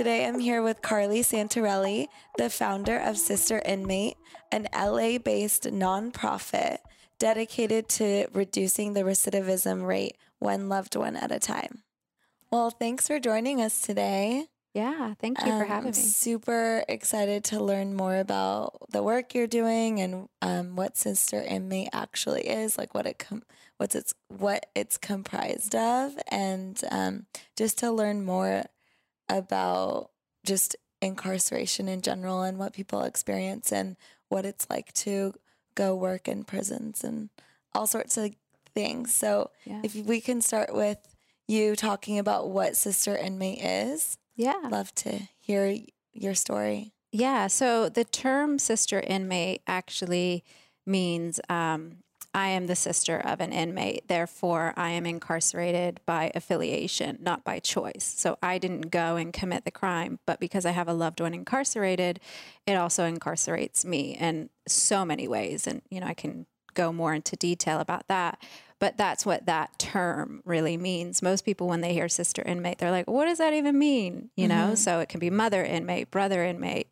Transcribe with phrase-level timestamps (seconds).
[0.00, 2.06] Today I'm here with Carlee Santarelli,
[2.38, 4.16] the founder of Sister Inmate,
[4.50, 6.78] an LA based nonprofit
[7.18, 11.82] dedicated to reducing the recidivism rate one loved one at a time.
[12.50, 14.46] Well, thanks for joining us today.
[14.72, 15.92] Yeah, thank you for Um, having me.
[15.92, 21.90] Super excited to learn more about the work you're doing and um, what Sister Inmate
[21.92, 23.42] actually is, like what it com-
[23.76, 28.64] what's its what it's comprised of, and um, just to learn more
[29.30, 30.10] about
[30.44, 33.96] just incarceration in general and what people experience and
[34.28, 35.32] what it's like to
[35.74, 37.30] go work in prisons and
[37.74, 38.32] all sorts of
[38.74, 39.14] things.
[39.14, 39.80] So, Yeah.
[39.82, 40.98] if we can start with
[41.48, 44.68] you talking about what Sister Inmate is Yeah.
[44.70, 45.76] love to hear
[46.12, 46.92] your story.
[47.12, 47.48] Yeah.
[47.48, 50.44] So the term sister inmate actually
[50.86, 54.06] means um, I am the sister of an inmate.
[54.06, 58.14] Therefore, I am incarcerated by affiliation, not by choice.
[58.16, 61.34] So I didn't go and commit the crime, but because I have a loved one
[61.34, 62.20] incarcerated,
[62.66, 65.66] it also incarcerates me in so many ways.
[65.66, 68.40] And, you know, I can go more into detail about that.
[68.78, 71.20] But that's what that term really means.
[71.20, 74.30] Most people, when they hear sister inmate, they're like, what does that even mean?
[74.36, 74.74] You know, mm-hmm.
[74.76, 76.88] so it can be mother inmate, brother inmate,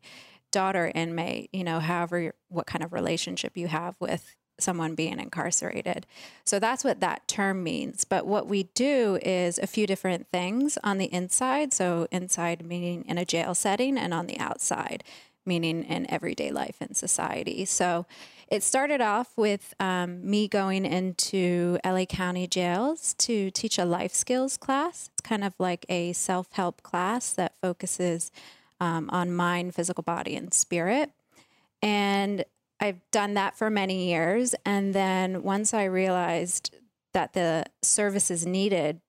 [0.51, 6.05] daughter inmate, you know, however, what kind of relationship you have with someone being incarcerated.
[6.45, 8.03] So that's what that term means.
[8.03, 11.73] But what we do is a few different things on the inside.
[11.73, 15.03] So, inside meaning in a jail setting, and on the outside,
[15.45, 17.65] meaning in everyday life in society.
[17.65, 18.05] So,
[18.49, 24.13] it started off with um, me going into LA County jails to teach a life
[24.13, 25.11] skills class.
[25.13, 28.31] It's kind of like a self help class that focuses
[28.79, 31.11] um, on mind, physical body, and spirit.
[31.81, 32.43] And
[32.79, 34.55] I've done that for many years.
[34.65, 36.75] And then once I realized
[37.13, 39.01] that the services needed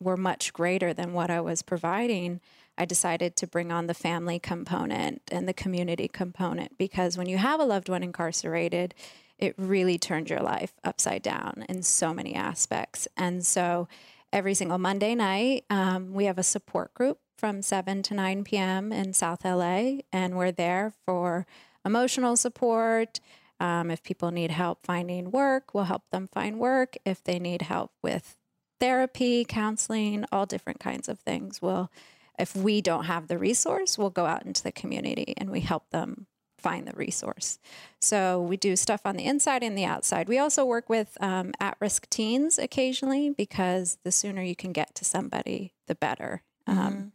[0.00, 2.40] were much greater than what I was providing,
[2.76, 7.38] I decided to bring on the family component and the community component because when you
[7.38, 8.94] have a loved one incarcerated,
[9.38, 13.08] it really turns your life upside down in so many aspects.
[13.16, 13.88] And so
[14.32, 18.92] every single Monday night, um, we have a support group from 7 to 9 p.m.
[18.92, 21.46] in South LA, and we're there for
[21.88, 23.18] emotional support.
[23.60, 26.96] Um, if people need help finding work, we'll help them find work.
[27.04, 28.36] If they need help with
[28.78, 31.90] therapy, counseling, all different kinds of things, we'll
[32.38, 35.90] if we don't have the resource, we'll go out into the community and we help
[35.90, 37.58] them find the resource.
[38.00, 40.28] So we do stuff on the inside and the outside.
[40.28, 44.94] We also work with um, at risk teens occasionally because the sooner you can get
[44.96, 46.42] to somebody, the better.
[46.68, 47.12] Um,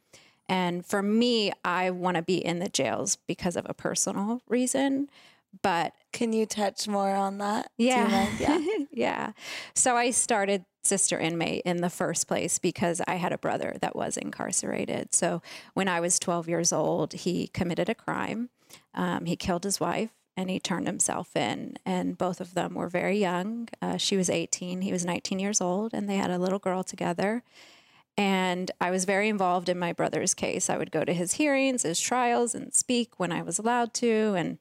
[0.50, 5.10] and for me, I want to be in the jails because of a personal reason.
[5.62, 7.72] But Can you touch more on that?
[7.78, 8.28] Yeah.
[8.40, 8.58] Yeah.
[8.92, 9.32] yeah.
[9.76, 13.96] So I started Sister Inmate in the first place because I had a brother that
[13.96, 15.14] was incarcerated.
[15.14, 15.42] So
[15.76, 18.50] when I was 12 years old, he committed a crime.
[18.94, 21.78] Um, he killed his wife and he turned himself in.
[21.86, 23.70] And both of them were very young.
[23.82, 26.84] Uh, she was 18, he was 19 years old, and they had a little girl
[26.84, 27.44] together.
[28.18, 30.70] And I was very involved in my brother's case.
[30.70, 34.36] I would go to his hearings, his trials, and speak when I was allowed to.
[34.36, 34.58] And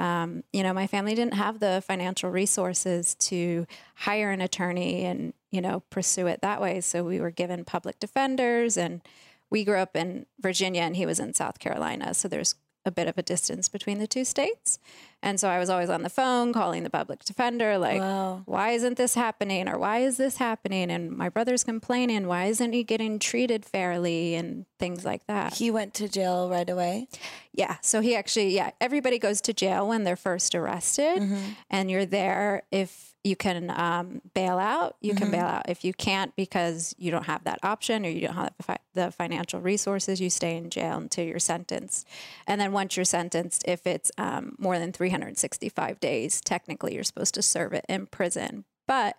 [0.00, 3.66] um, you know, my family didn't have the financial resources to
[3.96, 6.80] hire an attorney and, you know, pursue it that way.
[6.80, 9.02] So we were given public defenders and
[9.50, 12.14] we grew up in Virginia and he was in South Carolina.
[12.14, 12.54] So there's
[12.84, 14.78] a bit of a distance between the two states.
[15.22, 18.42] And so I was always on the phone calling the public defender, like, Wow.
[18.46, 19.68] why isn't this happening?
[19.68, 20.90] Or why is this happening?
[20.90, 24.34] And my brother's complaining, why isn't he getting treated fairly?
[24.34, 25.54] And things like that.
[25.54, 27.08] He went to jail right away.
[27.52, 27.76] Yeah.
[27.82, 31.50] So he actually, yeah, everybody goes to jail when they're first arrested, mm-hmm.
[31.68, 35.68] and you're there if you can um, bail out, you can bail out.
[35.68, 38.78] If you can't because you don't have that option or you don't have the, fi-
[38.94, 42.06] the financial resources, you stay in jail until you're sentenced.
[42.46, 47.34] And then once you're sentenced, if it's um, more than 365 days, technically you're supposed
[47.34, 48.64] to serve it in prison.
[48.86, 49.16] But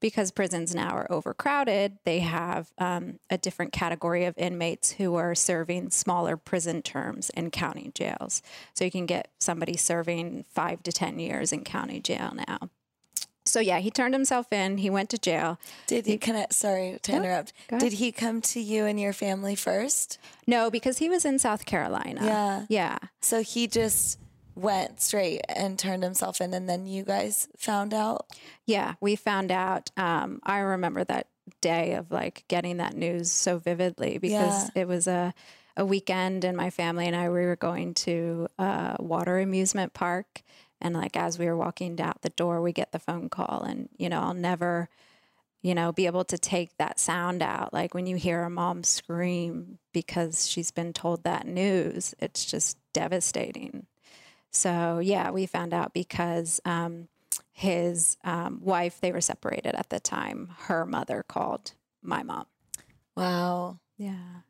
[0.00, 5.34] because prisons now are overcrowded, they have um, a different category of inmates who are
[5.34, 8.42] serving smaller prison terms in county jails.
[8.74, 12.70] So you can get somebody serving five to 10 years in county jail now.
[13.52, 14.78] So yeah, he turned himself in.
[14.78, 15.58] He went to jail.
[15.86, 16.16] Did he?
[16.16, 16.46] Can I?
[16.50, 17.52] Sorry to interrupt.
[17.68, 20.18] Did he come to you and your family first?
[20.46, 22.24] No, because he was in South Carolina.
[22.24, 22.66] Yeah.
[22.70, 22.98] Yeah.
[23.20, 24.18] So he just
[24.54, 28.26] went straight and turned himself in, and then you guys found out.
[28.64, 29.90] Yeah, we found out.
[29.98, 31.26] Um, I remember that
[31.60, 35.34] day of like getting that news so vividly because it was a
[35.76, 40.42] a weekend, and my family and I we were going to a water amusement park,
[40.82, 43.88] and like as we were walking out the door, we get the phone call, and
[43.96, 44.88] you know I'll never.
[45.64, 47.72] you know, be able to take that sound out.
[47.72, 52.78] Like when you hear a mom scream because she's been told that news, it's just
[52.92, 53.86] devastating.
[54.50, 57.06] So, yeah, we found out because um,
[57.52, 62.46] his um, wife, they were separated at the time, her mother called my mom.
[63.16, 63.78] Wow.
[63.96, 64.42] Yeah.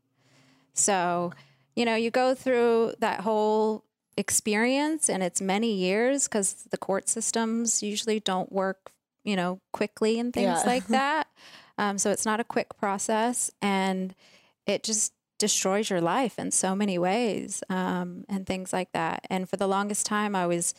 [0.73, 1.33] So,
[1.77, 3.85] you know, you go through that whole
[4.17, 8.93] experience and it's many years because the court systems usually don't work,
[9.25, 10.63] you know, quickly and things Yeah.
[10.67, 11.29] like that.
[11.79, 14.15] Um, so it's not a quick process and
[14.67, 19.27] it just destroys your life in so many ways um, and things like that.
[19.29, 20.75] And for the longest time, I was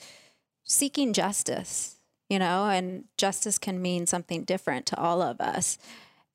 [0.64, 1.98] seeking justice,
[2.30, 5.78] you know, and justice can mean something different to all of us.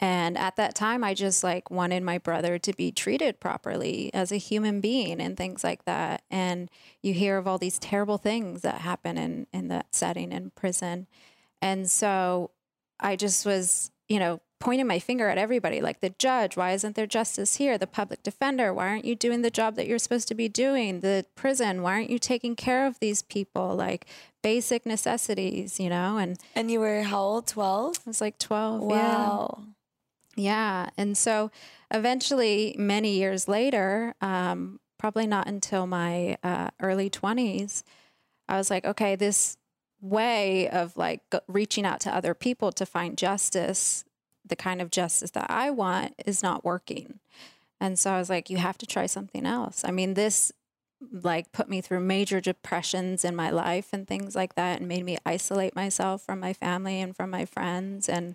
[0.00, 4.30] And at that time, I just like wanted my brother to be treated properly as
[4.30, 6.22] a human being and things like that.
[6.30, 6.70] And
[7.02, 11.08] you hear of all these terrible things that happen in, in that setting in prison.
[11.60, 12.52] And so
[13.00, 16.96] I just was, you know, pointing my finger at everybody like the judge, why isn't
[16.96, 17.78] there justice here?
[17.78, 21.00] The public defender, why aren't you doing the job that you're supposed to be doing?
[21.00, 23.74] The prison, why aren't you taking care of these people?
[23.74, 24.06] Like
[24.42, 26.18] basic necessities, you know?
[26.18, 27.46] And And you were how old?
[27.46, 27.98] 12?
[27.98, 28.82] I was like 12.
[28.82, 28.88] Yeah.
[28.88, 29.54] Wow.
[29.58, 29.64] Yeah.
[30.96, 31.50] And so
[31.90, 37.82] eventually, many years later, um, probably not until my uh, early 20s,
[38.48, 39.56] I was like, okay, this
[40.00, 44.04] way of like reaching out to other people to find justice,
[44.46, 47.20] the kind of justice that I want, is not working.
[47.80, 49.84] And so I was like, you have to try something else.
[49.84, 50.52] I mean, this
[51.22, 55.04] like put me through major depressions in my life and things like that and made
[55.04, 58.34] me isolate myself from my family and from my friends and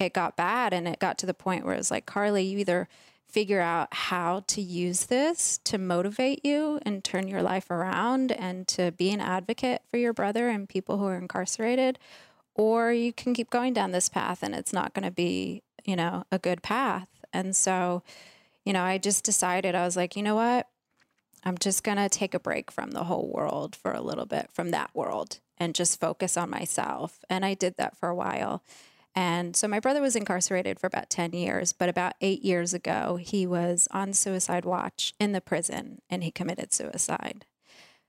[0.00, 2.58] it got bad and it got to the point where it was like Carlee you
[2.58, 2.88] either
[3.28, 8.66] figure out how to use this to motivate you and turn your life around and
[8.66, 11.98] to be an advocate for your brother and people who are incarcerated
[12.56, 15.94] or you can keep going down this path and it's not going to be you
[15.94, 18.02] know a good path and so
[18.64, 20.66] you know i just decided i was like you know what
[21.42, 24.50] I'm just going to take a break from the whole world for a little bit,
[24.52, 27.18] from that world, and just focus on myself.
[27.30, 28.62] And I did that for a while.
[29.14, 33.16] And so my brother was incarcerated for about 10 years, but about eight years ago,
[33.20, 37.44] he was on suicide watch in the prison and he committed suicide.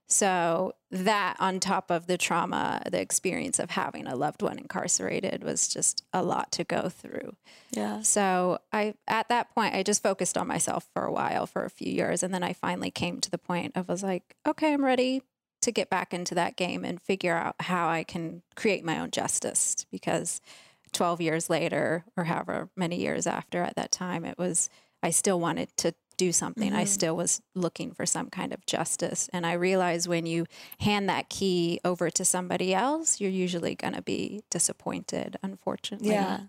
[0.08, 5.42] So, that on top of the trauma, the experience of having a loved one incarcerated
[5.42, 7.34] was just a lot to go through.
[7.70, 8.02] Yeah.
[8.02, 11.70] So I at that point I just focused on myself for a while for a
[11.70, 14.84] few years and then I finally came to the point of was like, okay, I'm
[14.84, 15.22] ready
[15.62, 19.10] to get back into that game and figure out how I can create my own
[19.10, 20.42] justice because
[20.92, 24.68] 12 years later or however many years after at that time it was
[25.02, 26.72] I still wanted to do something.
[26.72, 26.86] I mm-hmm.
[26.86, 30.46] still was looking for some kind of justice and I realized when you
[30.80, 36.10] hand that key over to somebody else, you're usually going to be disappointed unfortunately.
[36.10, 36.40] Yeah.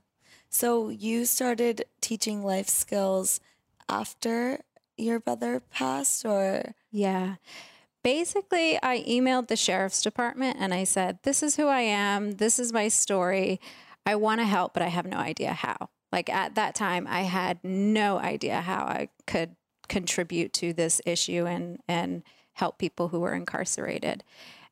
[0.49, 3.39] So you started teaching life skills
[3.89, 4.59] after
[4.97, 7.35] your brother passed or Yeah.
[8.03, 12.33] Basically, I emailed the sheriff's department and I said, This is who I am.
[12.33, 13.61] This is my story.
[14.05, 15.89] I want to help, but I have no idea how.
[16.11, 19.55] Like at that time, I had no idea how I could
[19.87, 22.23] contribute to this issue and, and
[22.53, 24.23] help people who were incarcerated.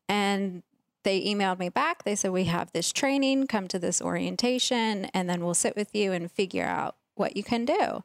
[0.08, 0.64] And
[1.04, 2.04] they emailed me back.
[2.04, 5.96] They said, We have this training, come to this orientation, and then we'll sit with
[5.96, 8.04] you and figure out what you can do.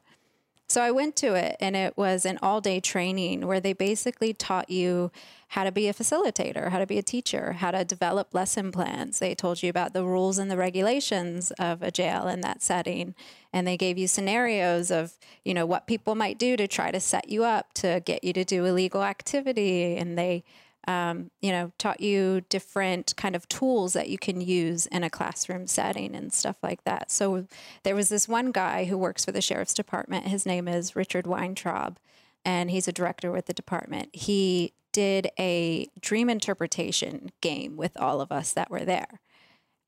[0.69, 4.33] So I went to it and it was an all day training where they basically
[4.33, 5.11] taught you
[5.49, 9.19] how to be a facilitator, how to be a teacher, how to develop lesson plans.
[9.19, 13.15] They told you about the rules and the regulations of a jail in that setting.
[13.53, 15.13] And they gave you scenarios of,
[15.45, 18.33] you know, what people might do to try to set you up to get you
[18.33, 19.95] to do illegal activity.
[19.95, 20.43] And they,
[20.87, 25.09] um, you know, taught you different kind of tools that you can use in a
[25.09, 27.11] classroom setting and stuff like that.
[27.11, 27.45] So
[27.83, 30.27] there was this one guy who works for the sheriff's department.
[30.27, 31.99] His name is Richard Weintraub,
[32.45, 34.15] and he's a director with the department.
[34.15, 39.19] He did a dream interpretation game with all of us that were there.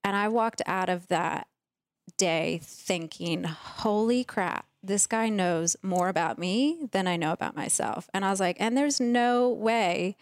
[0.03, 1.47] And I walked out of that
[2.17, 8.09] day thinking, holy crap, this guy knows more about me than I know about myself.
[8.13, 10.15] And I was like, and there's no way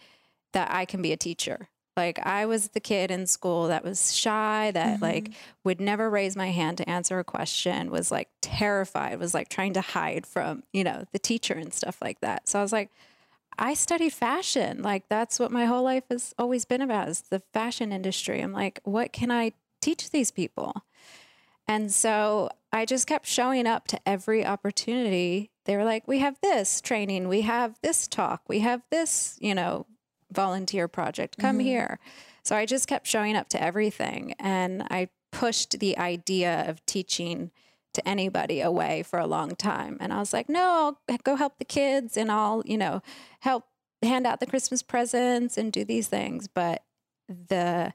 [0.52, 1.68] that I can be a teacher.
[1.96, 5.38] Like I was the kid in school that was shy, that like mm-hmm.
[5.64, 9.72] would never raise my hand to answer a question, was like terrified, was like trying
[9.72, 12.48] to hide from, you know, the teacher and stuff like that.
[12.48, 12.90] So I was like,
[13.58, 14.80] I studied fashion.
[14.80, 18.40] Like that's what my whole life has always been about is the fashion industry.
[18.40, 20.84] I'm like, what can I teach these people?
[21.66, 25.50] And so I just kept showing up to every opportunity.
[25.64, 29.54] They were like, we have this training, we have this talk, we have this, you
[29.54, 29.86] know,
[30.32, 31.98] volunteer project, come here.
[32.44, 34.34] So I just kept showing up to everything.
[34.38, 37.50] And I pushed the idea of teaching
[37.94, 39.96] to anybody away for a long time.
[40.00, 43.02] And I was like, no, I'll go help the kids and I'll, you know,
[43.40, 43.64] help
[44.02, 46.48] hand out the Christmas presents and do these things.
[46.48, 46.84] But
[47.28, 47.92] the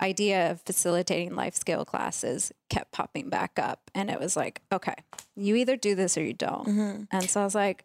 [0.00, 3.90] idea of facilitating life skill classes kept popping back up.
[3.94, 4.94] And it was like, okay,
[5.36, 6.66] you either do this or you don't.
[6.66, 7.02] Mm-hmm.
[7.10, 7.84] And so I was like,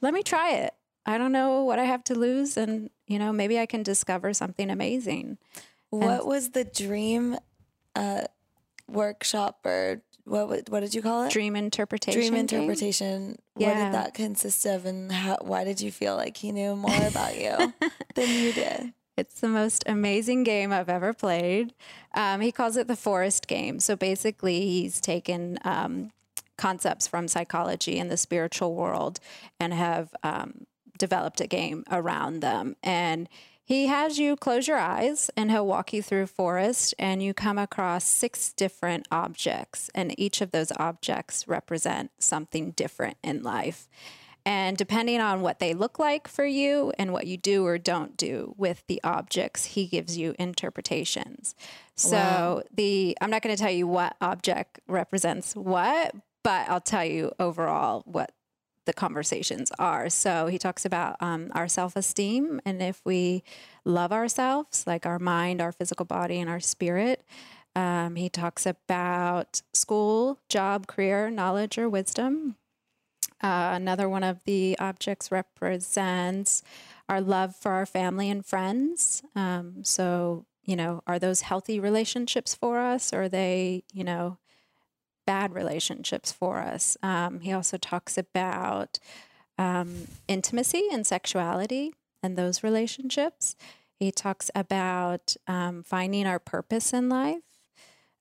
[0.00, 0.74] let me try it.
[1.06, 2.56] I don't know what I have to lose.
[2.56, 5.38] And, you know, maybe I can discover something amazing.
[5.90, 7.36] What was the dream
[7.96, 8.24] uh,
[8.86, 11.32] workshop or what what did you call it?
[11.32, 12.20] Dream interpretation.
[12.20, 13.36] Dream interpretation.
[13.54, 13.84] What Yeah.
[13.86, 15.38] did that consist of, and how?
[15.40, 17.72] Why did you feel like he knew more about you
[18.14, 18.92] than you did?
[19.16, 21.74] It's the most amazing game I've ever played.
[22.14, 23.80] Um, he calls it the forest game.
[23.80, 26.12] So basically, he's taken um,
[26.56, 29.18] concepts from psychology and the spiritual world
[29.58, 30.66] and have um,
[30.98, 32.76] developed a game around them.
[32.82, 33.28] And
[33.64, 37.58] he has you close your eyes and he'll walk you through forest and you come
[37.58, 43.86] across six different objects and each of those objects represent something different in life.
[44.46, 48.16] And depending on what they look like for you and what you do or don't
[48.16, 51.54] do with the objects, he gives you interpretations.
[51.94, 52.62] So Wow.
[52.72, 57.32] the I'm not going to tell you what object represents what, but I'll tell you
[57.38, 58.30] overall what
[58.88, 60.08] the conversations are.
[60.08, 63.44] So he talks about um, our self esteem and if we
[63.84, 67.22] love ourselves, like our mind, our physical body, and our spirit.
[67.76, 72.56] Um, he talks about school, job, career, knowledge, or wisdom.
[73.42, 76.62] Uh, another one of the objects represents
[77.10, 79.22] our love for our family and friends.
[79.36, 83.12] Um, so, you know, are those healthy relationships for us?
[83.12, 84.38] Or are they, you know,
[85.28, 86.96] bad relationships for us?
[87.02, 88.98] Um, he also talks about
[89.58, 91.92] um, intimacy and sexuality
[92.22, 93.54] and those relationships.
[94.00, 97.42] He talks about um, finding our purpose in life.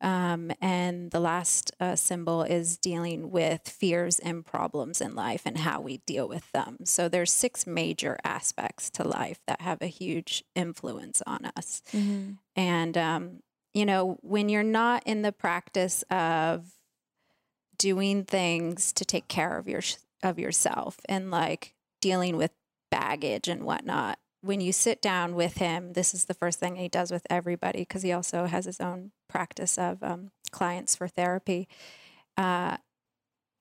[0.01, 5.59] Um, and the last uh, symbol is dealing with fears and problems in life and
[5.59, 6.79] how we deal with them.
[6.83, 11.81] So there's six major aspects to life that have a huge influence on us.
[11.93, 12.31] Mm-hmm.
[12.57, 13.39] And um,
[13.73, 16.76] you know, when you're not in the practice of
[17.77, 19.81] doing things to take care of your
[20.23, 22.51] of yourself and like dealing with
[22.89, 26.87] baggage and whatnot, when you sit down with him, this is the first thing he
[26.87, 31.67] does with everybody because he also has his own practice of um, clients for therapy.
[32.37, 32.77] Uh,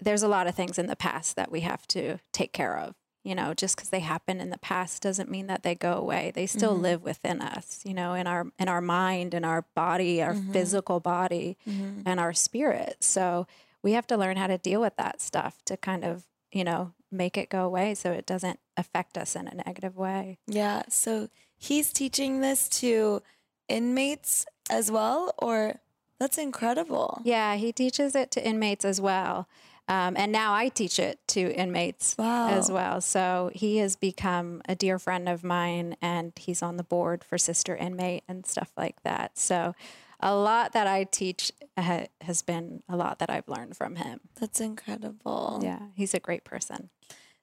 [0.01, 2.95] there's a lot of things in the past that we have to take care of.
[3.25, 6.31] You know, just because they happen in the past doesn't mean that they go away.
[6.33, 6.83] They still Mhm.
[6.83, 7.81] live within us.
[7.85, 10.53] You know, in our in our mind, in our body, our Mhm.
[10.53, 12.03] physical body, Mm-hmm.
[12.07, 13.03] and our spirit.
[13.03, 13.49] So
[13.87, 16.93] we have to learn how to deal with that stuff to kind of you know
[17.13, 20.39] make it go away so it doesn't affect us in a negative way.
[20.49, 20.83] Yeah.
[20.89, 23.23] So he's teaching this to
[23.69, 25.81] inmates as well, or
[26.19, 27.21] that's incredible.
[27.25, 29.49] Yeah, he teaches it to inmates as well.
[29.89, 32.49] Um, and now I teach it to inmates Wow.
[32.49, 33.01] as well.
[33.01, 37.39] So he has become a dear friend of mine and he's on the board for
[37.39, 39.39] Sister Inmate and stuff like that.
[39.39, 39.75] So
[40.21, 44.21] a lot that I teach ha- has been a lot that I've learned from him.
[44.41, 45.61] That's incredible.
[45.63, 46.91] Yeah, he's a great person.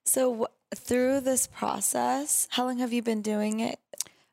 [0.06, 3.80] So w- through this process, how long have you been doing it?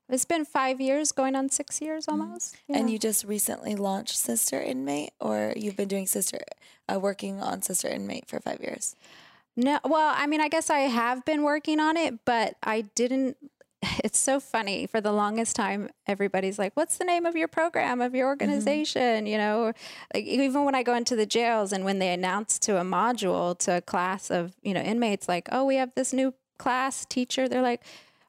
[0.08, 2.56] It's been five years, going on six years almost.
[2.68, 2.94] And Yeah.
[2.94, 6.40] you just recently launched Sister Inmate, or you've been doing Sister,
[6.92, 8.96] uh, working on Sister Inmate for five years?
[9.56, 13.36] No, well, I mean, I guess I have been working on it, but I didn't.
[14.04, 14.86] It's so funny.
[14.86, 18.42] For the longest time, everybody's like, "What's the name of your program of your mm-hmm.
[18.42, 19.72] organization?" You know,
[20.14, 23.56] like even when I go into the jails and when they announce to a module
[23.58, 27.48] to a class of you know inmates, like, "Oh, we have this new class teacher,"
[27.48, 27.82] they're like,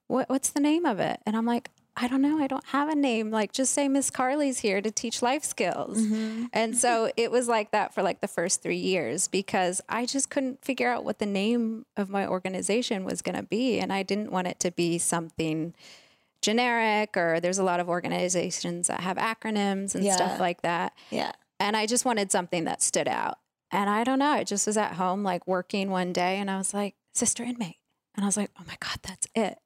[0.07, 0.29] "What?
[0.29, 1.69] What's the name of it?" And I'm like,
[2.01, 2.39] "I don't know.
[2.39, 3.29] I don't have a name.
[3.31, 6.45] Like, just say Miss Carlee's here to teach life skills." Mm-hmm.
[6.53, 10.29] And so it was like that for like the first three years because I just
[10.29, 13.79] couldn't figure out what the name of my organization was going to be.
[13.79, 15.73] And I didn't want it to be something
[16.41, 20.15] generic or there's a lot of organizations that have acronyms and Yeah.
[20.15, 20.93] stuff like that.
[21.11, 21.33] Yeah.
[21.59, 23.37] And I just wanted something that stood out.
[23.71, 26.57] And I don't know, I just was at home like working one day and I
[26.57, 27.77] was like, Sister Inmate.
[28.15, 29.59] And I was like, oh my God, that's it.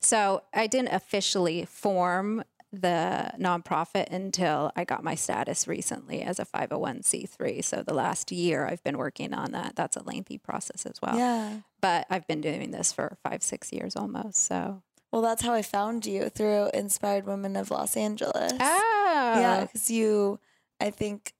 [0.00, 2.42] So I didn't officially form
[2.72, 7.64] the nonprofit until I got my status recently as a 501c3.
[7.64, 9.74] So the last year I've been working on that.
[9.74, 11.16] That's a lengthy process as well.
[11.16, 11.58] Yeah.
[11.80, 14.36] But I've been doing this for five, six years almost.
[14.46, 18.52] So, Well, that's how I found you through Inspired Women of Los Angeles.
[18.60, 20.38] oh, Yeah, because you,
[20.80, 21.34] I think,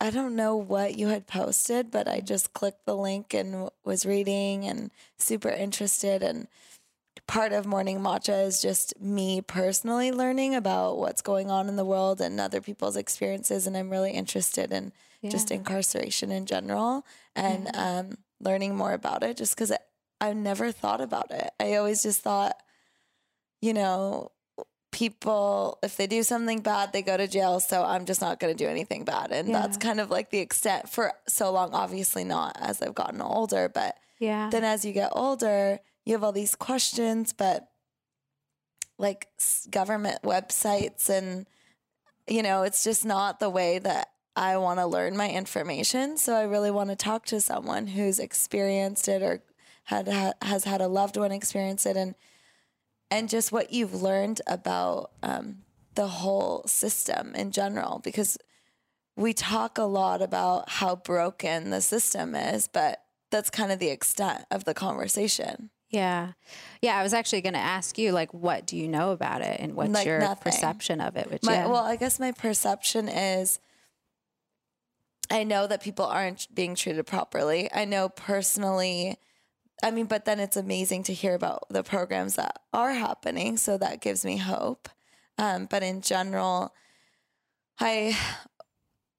[0.00, 4.06] I don't know what you had posted, but I just clicked the link and was
[4.06, 6.48] reading and super interested and
[7.30, 11.84] part of morning matcha is just me personally learning about what's going on in the
[11.84, 14.92] world and other people's experiences and i'm really interested in
[15.30, 17.04] just incarceration in general
[17.36, 18.06] and um,
[18.40, 19.70] learning more about it just because
[20.20, 21.50] i've never thought about it.
[21.60, 22.56] I always just thought
[23.62, 24.32] you know
[24.92, 28.52] people if they do something bad they go to jail so i'm just not going
[28.56, 29.30] to do anything bad.
[29.30, 33.20] And that's kind of like the extent for so long obviously not as i've gotten
[33.22, 34.50] older but Yeah.
[34.50, 35.78] then as you get older,
[36.10, 37.68] you have all these questions, but
[38.98, 39.28] like
[39.70, 41.46] government websites and
[42.28, 46.16] you know, it's just not the way that I want to learn my information.
[46.16, 49.42] So I really want to talk to someone who's experienced it or
[49.84, 52.14] had ha- has had a loved one experience it and
[53.10, 55.58] and just what you've learned about um,
[55.96, 58.38] the whole system in general because
[59.16, 63.90] we talk a lot about how broken the system is, but that's kind of the
[63.90, 65.70] extent of the conversation.
[65.90, 66.32] Yeah.
[66.80, 66.96] Yeah.
[66.96, 69.74] I was actually going to ask you, like, what do you know about it and
[69.74, 70.42] what's Like your nothing.
[70.52, 71.30] perception of it?
[71.30, 71.66] Which, My, yeah.
[71.66, 73.58] Well, I guess my perception is
[75.30, 77.68] I know that people aren't being treated properly.
[77.72, 79.16] I know personally,
[79.82, 83.56] I mean, but then it's amazing to hear about the programs that are happening.
[83.56, 84.88] So that gives me hope.
[85.38, 86.74] Um, but in general,
[87.78, 88.16] I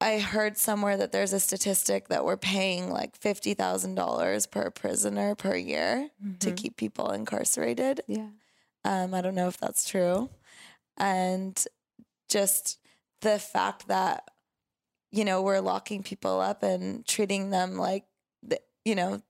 [0.01, 4.69] I heard somewhere that there's a statistic that we're paying like fifty thousand dollars per
[4.71, 8.01] prisoner per year to keep people incarcerated.
[8.07, 8.29] yeah.
[8.83, 10.29] Um, I don't know if that's true.
[10.97, 11.63] And
[12.27, 12.79] just
[13.21, 14.27] the fact that,
[15.11, 18.05] you know, we're locking people up and treating them like,
[18.83, 19.21] you know,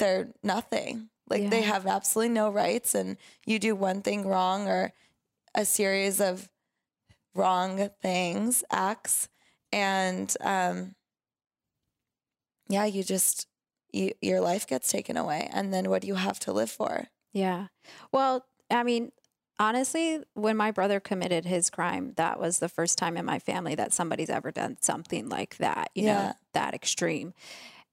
[0.00, 1.08] they're nothing.
[1.28, 2.96] Like they have absolutely no rights.
[2.96, 4.92] And you do one thing wrong or
[5.54, 6.48] a series of
[7.34, 9.28] wrong things, acts.
[9.72, 10.94] And um,
[12.68, 13.46] yeah, you just,
[13.92, 15.48] you, your life gets taken away.
[15.52, 17.08] And then what do you have to live for?
[17.32, 17.68] Yeah.
[18.12, 19.12] Well, I mean,
[19.58, 23.74] honestly, when my brother committed his crime, that was the first time in my family
[23.76, 26.14] that somebody's ever done something like that, you Yeah.
[26.26, 27.34] know, that extreme.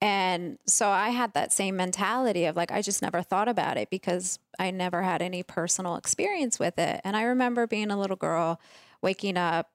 [0.02, 3.90] And so I had that same mentality of like, I just never thought about it
[3.90, 7.02] because I never had any personal experience with it.
[7.04, 8.62] And I remember being a little girl,
[9.02, 9.72] waking up,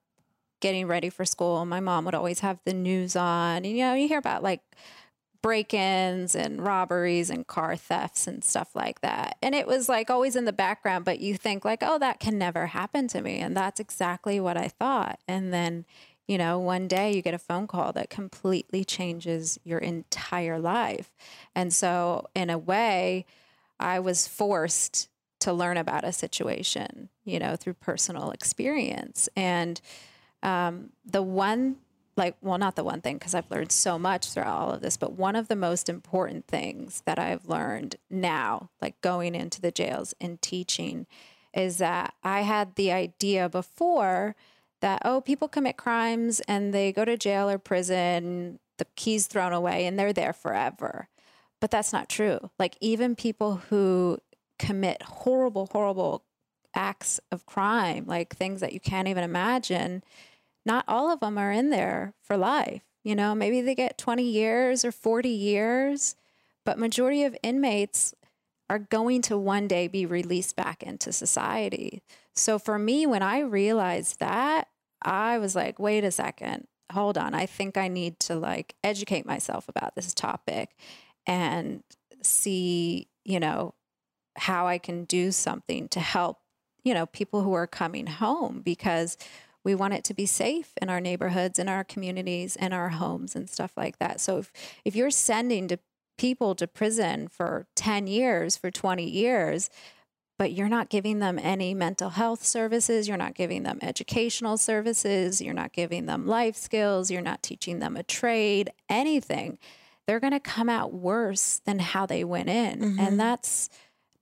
[0.63, 1.65] getting ready for school.
[1.65, 3.57] My mom would always have the news on.
[3.57, 4.61] And, you know, you hear about like
[5.41, 9.35] break ins and robberies and car thefts and stuff like that.
[9.43, 12.37] And it was like always in the background, but you think, like, oh, that can
[12.37, 13.39] never happen to me.
[13.39, 15.19] And that's exactly what I thought.
[15.27, 15.85] And then,
[16.29, 21.11] you know, one day you get a phone call that completely changes your entire life.
[21.53, 23.25] And so, in a way,
[23.81, 25.09] I was forced
[25.41, 29.27] to learn about a situation, you know, through personal experience.
[29.35, 29.81] And
[30.43, 31.77] um, the one
[32.15, 34.97] like well not the one thing because i've learned so much throughout all of this
[34.97, 39.71] but one of the most important things that i've learned now like going into the
[39.71, 41.07] jails and teaching
[41.55, 44.35] is that i had the idea before
[44.79, 49.53] that oh people commit crimes and they go to jail or prison the keys thrown
[49.53, 51.07] away and they're there forever.
[51.59, 52.49] But that's not true.
[52.59, 54.19] Like even people who
[54.59, 56.23] commit horrible horrible
[56.75, 60.03] acts of crime like things that you can't even imagine
[60.65, 62.83] not all of them are in there for life.
[63.03, 66.15] You know, maybe they get 20 years or 40 years,
[66.65, 68.15] but majority of inmates
[68.69, 72.01] are going to one day be released back into society.
[72.33, 74.69] So for me, when I realized that,
[75.01, 77.33] I was like, wait a second, hold on.
[77.33, 80.69] I think I need to like educate myself about this topic
[81.27, 81.83] and
[82.21, 83.73] see, you know,
[84.37, 86.39] how I can do something to help,
[86.83, 89.17] you know, people who are coming home because
[89.63, 93.35] we want it to be safe in our neighborhoods, in our communities, in our homes
[93.35, 94.19] and stuff like that.
[94.19, 94.51] So if,
[94.83, 95.79] if you're sending to
[96.17, 99.69] people to prison for 10 years, for 20 years,
[100.37, 105.41] but you're not giving them any mental health services, you're not giving them educational services,
[105.41, 109.57] you're not giving them life skills, you're not teaching them a trade, anything,
[110.07, 112.83] they're going to come out worse than how they went in.
[112.83, 113.17] And mm-hmm.
[113.17, 113.69] that's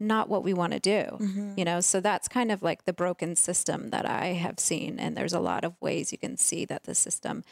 [0.02, 1.04] not what we want to do.
[1.20, 1.54] Mm-hmm.
[1.58, 5.00] You know, so that's kind of like the broken system that I have seen.
[5.00, 7.44] And there's a lot of ways you can see that the system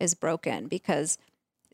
[0.00, 1.18] is broken because,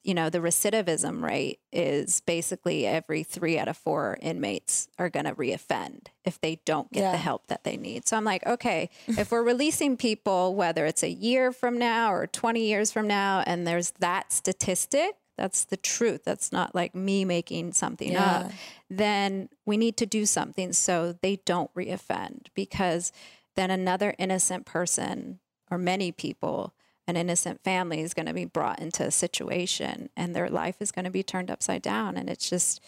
[0.02, 5.26] you know, the recidivism rate is basically every three out of four inmates are going
[5.26, 7.12] to reoffend if they don't get Yeah.
[7.12, 8.08] the help that they need.
[8.08, 12.26] So I'm like, okay, if we're releasing people, whether it's a year from now or
[12.26, 16.22] 20 years from now, and there's that statistic, that's the truth.
[16.24, 18.52] That's not like me making something up.
[18.88, 23.12] Then we need to do something so they don't reoffend because
[23.56, 26.72] then another innocent person or many people,
[27.08, 30.92] an innocent family is going to be brought into a situation and their life is
[30.92, 32.16] going to be turned upside down.
[32.16, 32.80] And it's just,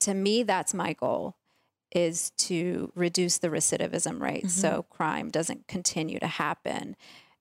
[0.00, 1.34] to me, that's my goal
[1.90, 4.48] is to reduce the recidivism rate Mm-hmm.
[4.48, 6.96] so crime doesn't continue to happen.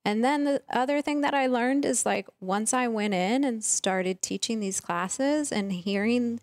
[0.08, 3.62] And then the other thing that I learned is like once I went in and
[3.62, 6.40] started teaching these classes and hearing,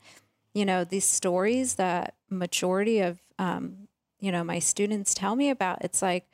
[0.52, 3.88] you know, these stories that majority of, um,
[4.20, 6.26] you know, my students tell me about, it's like,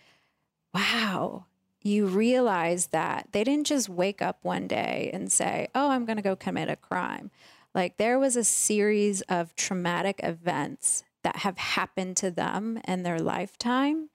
[0.74, 1.44] wow,
[1.80, 6.16] you realize that they didn't just wake up one day and say, oh, I'm going
[6.16, 7.30] to go commit a crime.
[7.72, 13.20] Like there was a series of traumatic events that have happened to them in their
[13.20, 14.08] lifetime,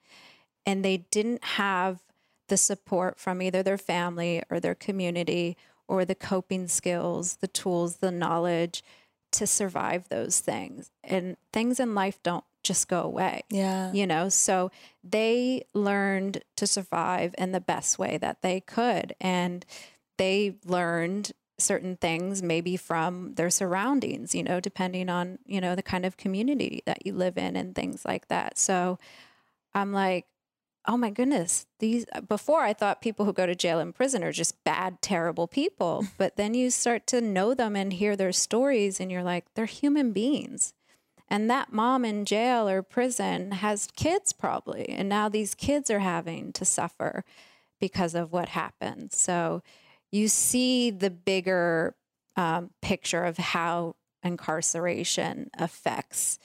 [0.66, 2.00] and they didn't have
[2.48, 5.56] the support from either their family or their community
[5.88, 8.82] or the coping skills, the tools, the knowledge
[9.32, 10.90] to survive those things.
[11.04, 13.92] And things in life don't just go away Yeah.
[13.92, 14.72] you know so
[15.04, 19.64] they learned to survive in the best way that they could and
[20.18, 25.82] they learned certain things maybe from their surroundings you know depending on you know the
[25.82, 28.98] kind of community that you live in and things like that so
[29.72, 30.26] i'm like
[30.86, 34.32] oh my goodness these before i thought people who go to jail and prison are
[34.32, 39.00] just bad terrible people but then you start to know them and hear their stories
[39.00, 40.74] and you're like they're human beings
[41.28, 44.88] and that mom in jail or prison has kids probably.
[44.88, 47.24] And now these kids are having to suffer
[47.80, 49.12] because of what happened.
[49.12, 49.62] So
[50.12, 51.96] you see the bigger
[52.36, 56.38] um, picture of how incarceration affects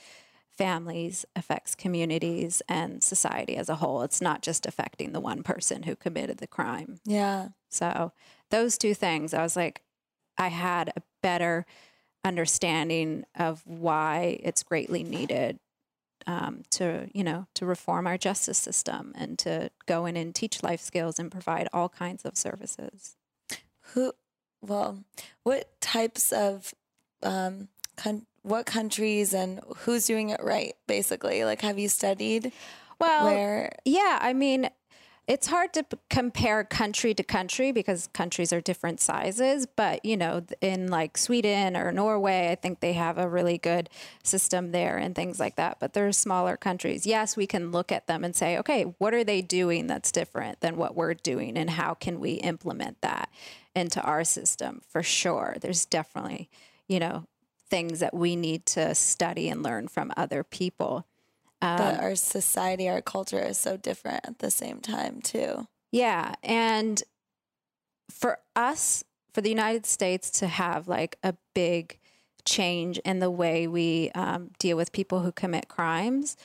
[0.62, 4.04] families, affects communities, and society as a whole.
[4.04, 7.00] It's not just affecting the one person who committed the crime.
[7.04, 7.50] Yeah.
[7.70, 8.12] So
[8.52, 9.82] those two things, I was like,
[10.38, 11.66] I had a better
[12.24, 15.58] understanding of why it's greatly needed
[16.28, 20.62] um, to, you know, to reform our justice system and to go in and teach
[20.62, 23.16] life skills and provide all kinds of services.
[23.94, 24.14] Who,
[24.62, 25.04] well,
[25.42, 26.76] what types of,
[27.24, 27.70] um,
[28.02, 31.44] con- what countries and who's doing it right, basically?
[31.46, 32.52] Like, have you studied
[33.00, 33.72] Well, where?
[33.86, 34.70] Yeah, I mean,
[35.28, 39.68] it's hard to p- compare country to country because countries are different sizes.
[39.68, 43.90] But, you know, in like Sweden or Norway, I think they have a really good
[44.24, 45.78] system there and things like that.
[45.80, 47.06] But they're smaller countries.
[47.06, 50.60] Yes, we can look at them and say, okay, what are they doing that's different
[50.62, 51.56] than what we're doing?
[51.58, 53.30] And how can we implement that
[53.76, 54.82] into our system?
[54.90, 55.58] For sure.
[55.62, 56.50] There's definitely,
[56.88, 57.28] you know,
[57.72, 61.08] things that we need to study and learn from other people.
[61.62, 65.68] but our society, our culture is so different at the same time, too.
[65.92, 66.36] Yeah.
[66.44, 67.02] And
[68.10, 69.04] for us,
[69.34, 71.98] for the United States to have like a big
[72.46, 76.36] change in the way we um, deal with people who commit crimes,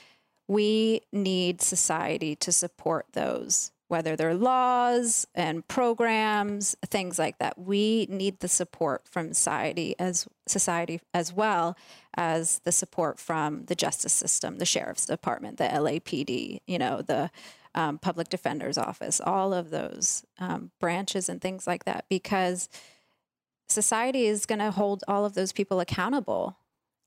[0.47, 7.57] we need society to support those, whether they're laws and programs, things like that.
[7.57, 11.77] We need the support from society as society as well
[12.15, 17.31] as the support from the justice system, the sheriff's department, the LAPD, you know, the
[17.75, 22.69] um, public defender's office, all of those um, branches and things like that, because
[23.69, 26.57] society is going to hold all of those people accountable,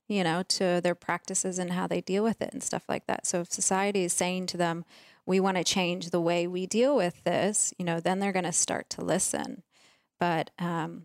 [0.08, 3.26] you know, to their practices and how they deal with it and stuff like that.
[3.26, 4.84] So if society is saying to them,
[5.30, 8.44] we want to change the way we deal with this, you know, then they're going
[8.44, 9.62] to start to listen.
[10.18, 11.04] But um,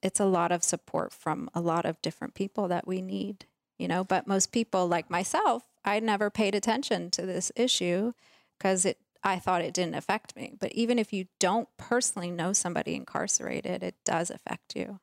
[0.00, 3.88] it's a lot of support from a lot of different people that we need, you
[3.88, 4.04] know.
[4.04, 8.12] But most people, like myself, I never paid attention to this issue
[8.56, 10.54] because it I thought it didn't affect me.
[10.56, 15.00] But even if you don't personally know somebody incarcerated, it does affect you.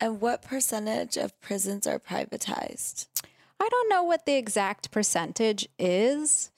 [0.00, 3.06] And what percentage of prisons are privatized?
[3.60, 6.50] I don't know what the exact percentage is.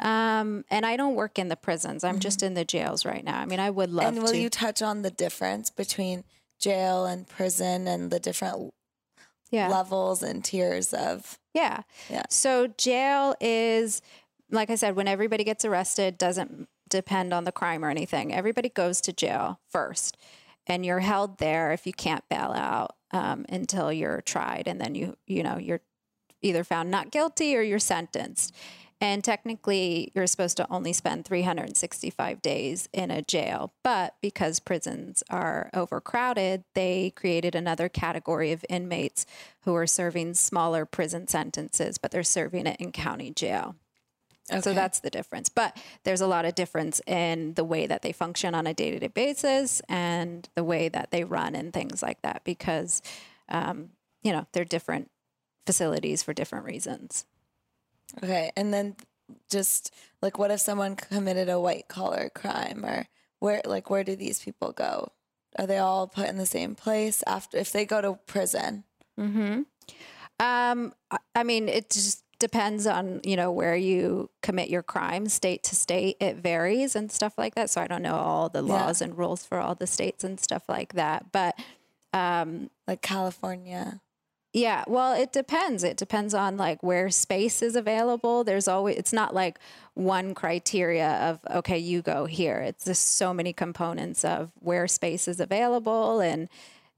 [0.00, 2.04] Um, and I don't work in the prisons.
[2.04, 3.38] I'm just in the jails right now.
[3.38, 4.38] I mean, I would love to and will to.
[4.38, 6.24] you touch on the difference between
[6.58, 8.72] jail and prison and the different
[9.50, 9.68] yeah.
[9.68, 11.38] levels and tiers of?
[11.52, 11.82] Yeah.
[12.08, 12.22] Yeah.
[12.30, 14.00] So jail is,
[14.50, 18.34] like I said, when everybody gets arrested, doesn't depend on the crime or anything.
[18.34, 20.16] Everybody goes to jail first,
[20.66, 24.94] and you're held there if you can't bail out um, until you're tried, and then
[24.94, 25.80] you you know you're
[26.42, 28.54] either found not guilty or you're sentenced.
[29.00, 33.72] And technically, you're supposed to only spend 365 days in a jail.
[33.82, 39.24] But because prisons are overcrowded, they created another category of inmates
[39.62, 43.74] who are serving smaller prison sentences, but they're serving it in county jail.
[44.50, 44.60] Okay.
[44.60, 45.48] So that's the difference.
[45.48, 48.90] But there's a lot of difference in the way that they function on a day
[48.90, 53.00] to day basis and the way that they run and things like that because,
[53.48, 53.90] um,
[54.22, 55.10] you know, they're different
[55.66, 57.26] facilities for different reasons.
[58.22, 58.50] Okay.
[58.56, 58.96] And then
[59.48, 63.06] just like what if someone committed a white collar crime or
[63.38, 65.12] where like where do these people go?
[65.58, 68.84] Are they all put in the same place after if they go to prison?
[69.18, 69.62] Mm-hmm.
[70.44, 70.94] Um,
[71.34, 75.76] I- mean, it just depends on you know where you commit your crime state to
[75.76, 78.72] state it varies and stuff like that so i don't know all the Yeah.
[78.72, 81.54] laws and rules for all the states and stuff like that but
[82.14, 84.00] um Like California.
[84.52, 85.84] Yeah well it depends.
[85.84, 88.44] It depends on like where space is available.
[88.44, 89.58] There's always it's not like
[89.94, 92.60] one criteria of okay you go here.
[92.60, 96.48] It's just so many components of where space is available and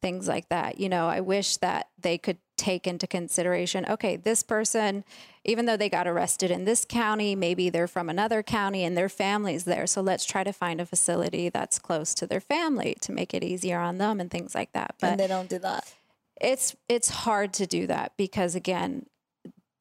[0.01, 0.81] things like that.
[0.81, 5.03] You know i wish that they could take into consideration okay this person
[5.45, 9.09] even though they got arrested in this county maybe they're from another county and their
[9.09, 9.87] family's there.
[9.87, 13.43] So let's try to find a facility that's close to their family to make it
[13.43, 14.95] easier on them and things like that.
[15.01, 15.93] But and they don't do that.
[16.43, 19.07] It's it's hard to do that because again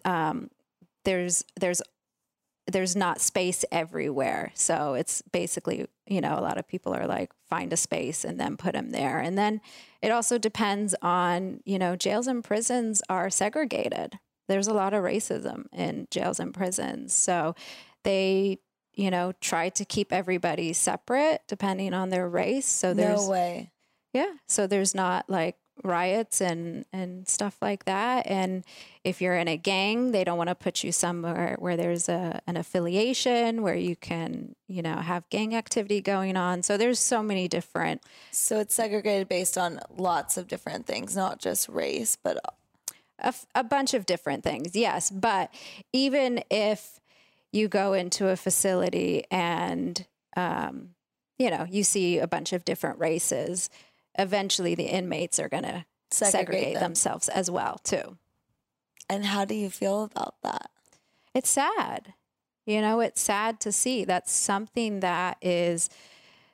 [0.06, 0.50] um,
[1.06, 1.82] there's there's
[2.72, 4.52] there's not space everywhere.
[4.54, 8.40] So it's basically you know a lot of people are like find a space and
[8.40, 9.20] then put them there.
[9.20, 9.62] And then
[10.02, 14.20] it also depends on you know jails and prisons are segregated.
[14.48, 17.14] There's a lot of racism in jails and prisons.
[17.14, 17.56] So
[18.04, 18.60] they
[18.94, 22.68] you know try to keep everybody separate depending on their race.
[22.68, 23.72] So there's No way.
[24.14, 24.34] yeah.
[24.48, 28.28] So there's not like riots and and stuff like that.
[28.28, 28.64] And
[29.04, 32.42] if you're in a gang, they don't want to put you somewhere where there's a
[32.48, 36.64] an affiliation where you can, you know, have gang activity going on.
[36.64, 41.40] So there's so many different So it's segregated based on lots of different things, not
[41.40, 42.38] just race, but
[43.20, 44.76] a, f- a bunch of different things.
[44.76, 45.54] Yes, but
[45.94, 47.00] even if
[47.52, 50.06] you go into a facility and
[50.38, 50.90] um,
[51.38, 53.70] you know you see a bunch of different races,
[54.18, 56.84] eventually the inmates are going to segregate, segregate them.
[56.84, 58.18] themselves as well too.
[59.10, 60.72] And how do you feel about that?
[61.34, 62.14] it's sad.
[62.66, 64.06] You know, it's sad to see.
[64.06, 65.90] That's something that is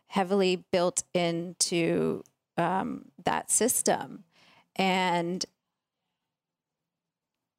[0.07, 2.23] heavily built into
[2.57, 4.23] um, that system.
[4.75, 5.45] And,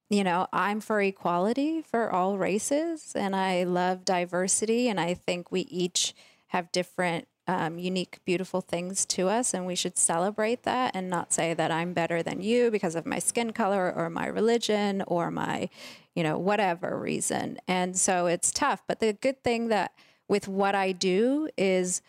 [0.09, 4.87] you know, I'm for equality for all races and I love diversity.
[4.87, 6.15] And I think we each
[6.47, 9.55] have different, um, unique, beautiful things to us.
[9.55, 13.07] And we should celebrate that and not say that I'm better than you because of
[13.07, 15.67] my skin color or my religion or my,
[16.13, 17.57] you know, whatever reason.
[17.67, 18.83] And so it's tough.
[18.87, 19.93] But the good thing that
[20.27, 22.03] with what I do is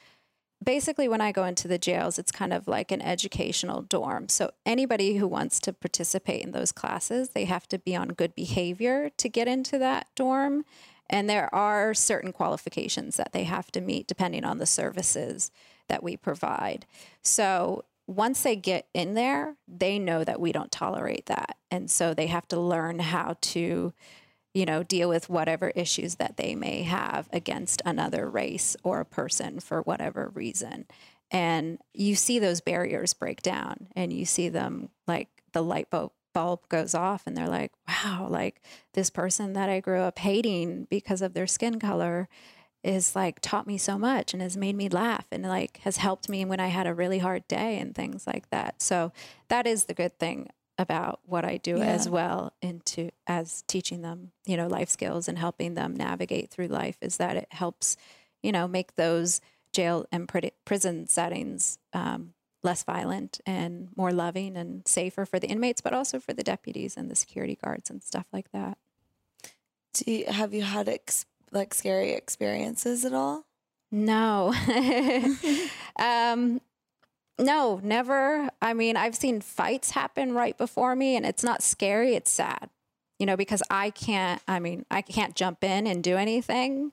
[0.63, 4.29] basically when I go into the jails, it's kind of like an educational dorm.
[4.29, 8.35] So anybody who wants to participate in those classes, they have to be on good
[8.35, 10.67] behavior to get into that dorm.
[11.11, 15.51] And there are certain qualifications that they have to meet depending on the services
[15.89, 16.87] that we provide.
[17.23, 21.57] So once they get in there, they know that we don't tolerate that.
[21.71, 23.93] And so they have to learn how to,
[24.55, 29.05] you know, deal with whatever issues that they may have against another race or a
[29.05, 30.87] person for whatever reason.
[31.33, 36.13] And you see those barriers break down and you see them like the light bulb
[36.33, 38.61] bulb goes off and they're like, wow, like
[38.95, 42.29] this person that I grew up hating because of their skin color
[42.83, 46.29] is like taught me so much and has made me laugh and like has helped
[46.29, 48.81] me when I had a really hard day and things like that.
[48.81, 49.13] So
[49.49, 54.33] that is the good thing about what I do as well into as teaching them,
[54.47, 57.99] you know, life skills and helping them navigate through life is that it helps,
[58.43, 59.43] you know, make those
[59.75, 65.49] jail and pri- prison settings um, less violent and more loving and safer for the
[65.49, 68.79] inmates, but also for the deputies and the security guards and stuff like that.
[69.95, 73.47] Do you, have you had ex- like scary experiences at all?
[73.91, 74.55] No.
[75.99, 76.61] um,
[77.39, 78.51] no, never.
[78.61, 82.69] I mean, I've seen fights happen right before me, and it's not scary, it's sad.
[83.19, 86.93] You know, because I can't, I mean, I can't jump in and do anything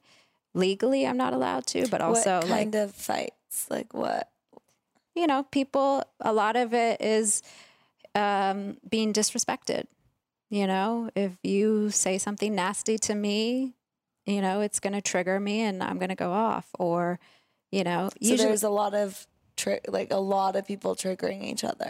[0.54, 1.06] legally.
[1.06, 3.68] I'm not allowed to, but also, what like, kind of fights?
[3.70, 4.30] Like what?
[5.18, 7.42] You know, people, a lot of it is
[8.16, 9.86] um, being disrespected.
[10.50, 13.74] You know, if you say something nasty to me,
[14.26, 16.68] you know, it's going to trigger me and I'm going to go off.
[16.80, 17.20] Or,
[17.72, 19.28] you know, So usually there's a lot of
[19.58, 21.90] tri- like a lot of people triggering each other.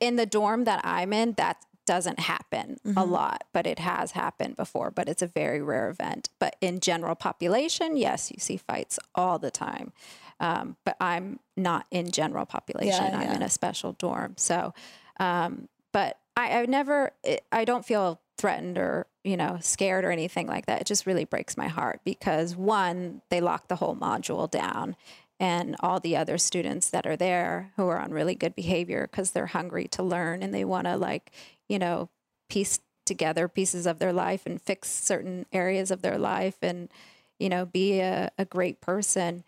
[0.00, 3.10] in the dorm that I'm in, that doesn't happen a Mhm.
[3.10, 6.30] lot, but it has happened before, but it's a very rare event.
[6.38, 9.92] But in general population, yes, you see fights all the time.
[10.40, 13.04] Um, but I'm not in general population.
[13.04, 13.36] Yeah, I'm yeah.
[13.36, 14.34] in a special dorm.
[14.38, 14.74] So,
[15.18, 20.10] um, but I, I've never, it, I don't feel threatened or, you know, scared or
[20.10, 20.80] anything like that.
[20.80, 24.96] It just really breaks my heart because one, they lock the whole module down
[25.40, 29.30] and all the other students that are there who are on really good behavior because
[29.30, 31.32] they're hungry to learn and they want to like
[31.68, 32.10] you know
[32.48, 36.90] piece together pieces of their life and fix certain areas of their life and
[37.40, 39.42] you know be a, a great person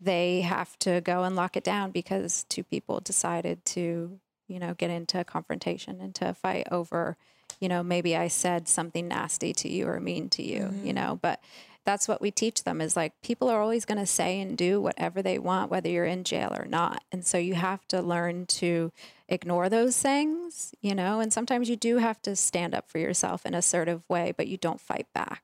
[0.00, 4.74] they have to go and lock it down because two people decided to you know
[4.74, 7.16] get into a confrontation into a fight over
[7.60, 11.18] you know, maybe I said something nasty to you or mean to you, you know,
[11.20, 11.40] but
[11.84, 14.80] that's what we teach them is like people are always going to say and do
[14.80, 17.02] whatever they want, whether you're in jail or not.
[17.12, 18.92] And so you have to learn to
[19.28, 23.46] ignore those things, you know, and sometimes you do have to stand up for yourself
[23.46, 25.42] in an assertive way, but you don't fight back.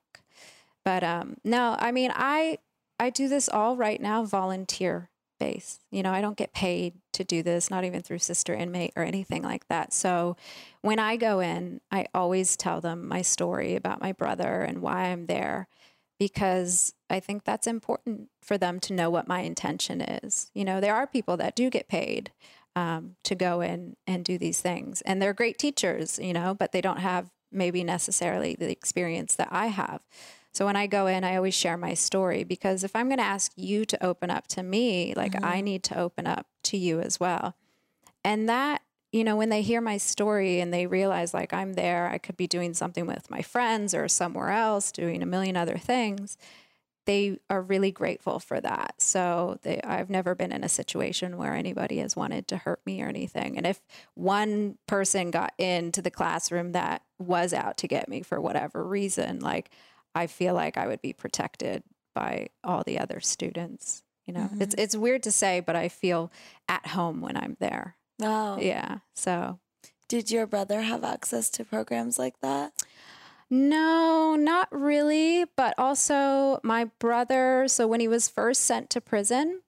[0.83, 2.59] But um, no, I mean, I
[3.03, 5.79] I do this all right now volunteer base.
[5.91, 9.03] You know, I don't get paid to do this, not even through Sister Inmate or
[9.03, 9.91] anything like that.
[9.91, 10.37] So
[10.81, 15.07] when I go in, I always tell them my story about my brother and why
[15.07, 15.67] I'm there
[16.17, 20.49] because I think that's important for them to know what my intention is.
[20.53, 22.31] You know, there are people that do get paid
[22.73, 26.71] um, to go in and do these things, and they're great teachers, you know, but
[26.71, 30.05] they don't have maybe necessarily the experience that I have.
[30.53, 33.23] So when I go in, I always share my story because if I'm going to
[33.23, 35.65] ask you to open up to me, like I mm-hmm.
[35.65, 37.55] need to open up to you as well.
[38.23, 42.07] And that, you know, when they hear my story and they realize like I'm there,
[42.07, 45.77] I could be doing something with my friends or somewhere else, doing a million other
[45.77, 46.37] things.
[47.05, 49.01] They are really grateful for that.
[49.01, 53.01] So they, I've never been in a situation where anybody has wanted to hurt me
[53.01, 53.57] or anything.
[53.57, 53.81] And if
[54.13, 59.39] one person got into the classroom that was out to get me for whatever reason,
[59.39, 59.69] like
[60.15, 64.03] I feel like I would be protected by all the other students.
[64.25, 66.31] You know, it's it's weird to say, but I feel
[66.69, 67.97] at home when I'm there.
[68.21, 68.99] Oh, Yeah.
[69.13, 69.59] So
[70.07, 72.73] Did your brother have access to programs like that?
[73.49, 75.45] no, not really.
[75.55, 77.67] But also my brother.
[77.67, 79.61] So when he was first sent to prison,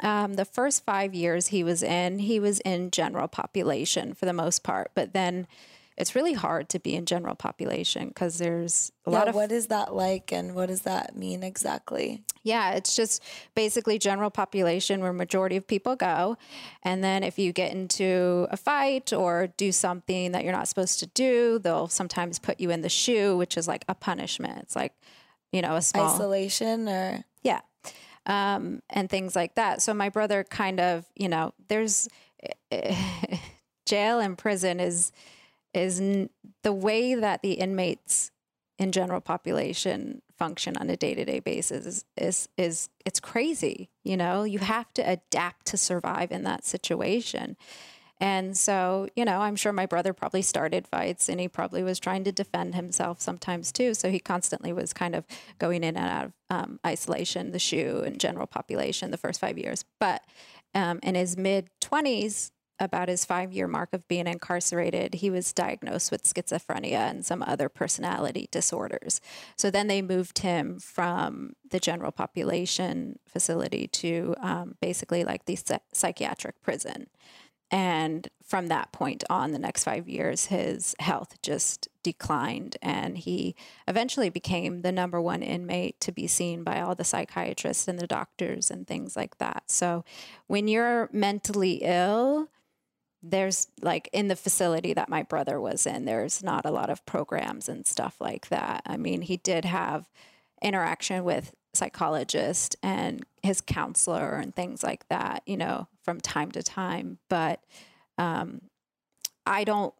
[0.00, 4.32] um, the first five years he was in, he was in general population for the
[4.32, 4.90] most part.
[4.94, 5.46] But then
[5.96, 9.52] it's really hard to be in general population because there's a yeah, lot of what
[9.52, 12.24] is that like and what does that mean exactly?
[12.42, 13.22] Yeah, it's just
[13.54, 16.36] basically general population where majority of people go.
[16.82, 20.98] And then if you get into a fight or do something that you're not supposed
[21.00, 24.58] to do, they'll sometimes put you in the SHU, which is like a punishment.
[24.62, 24.94] It's like,
[25.52, 27.60] you know, a small Isolation or yeah.
[28.26, 29.80] Um, and things like that.
[29.80, 32.08] So my brother kind of, you know, there's
[33.86, 35.12] jail and prison is
[35.74, 36.30] is n-
[36.62, 38.30] the way that the inmates
[38.78, 44.44] in general population function on a day-to-day basis is, is is it's crazy you know?
[44.44, 47.56] You have to adapt to survive in that situation.
[48.20, 51.98] And so you know i'm sure my brother probably started fights and he probably was
[51.98, 53.94] trying to defend himself sometimes too.
[53.94, 55.24] So he constantly was kind of
[55.58, 59.58] going in and out of um, isolation the SHU and general population the first five
[59.58, 59.84] years.
[59.98, 60.22] But
[60.74, 65.52] um, in his mid 20s about his five year mark of being incarcerated, he was
[65.52, 69.20] diagnosed with schizophrenia and some other personality disorders.
[69.56, 75.58] So then they moved him from the general population facility to um, basically like the
[75.92, 77.06] psychiatric prison.
[77.70, 82.76] And from that point on, the next five years, his health just declined.
[82.82, 83.56] And he
[83.88, 88.06] eventually became the number one inmate to be seen by all the psychiatrists and the
[88.06, 89.64] doctors and things like that.
[89.66, 90.04] So
[90.46, 92.48] when you're mentally ill,
[93.26, 97.04] there's like in the facility that my brother was in, there's not a lot of
[97.06, 98.82] programs and stuff like that.
[98.86, 100.10] I mean, he did have
[100.62, 106.62] interaction with psychologist and his counselor and things like that, you know, from time to
[106.62, 107.18] time.
[107.28, 107.60] But
[108.18, 108.60] um,
[109.46, 109.94] I don't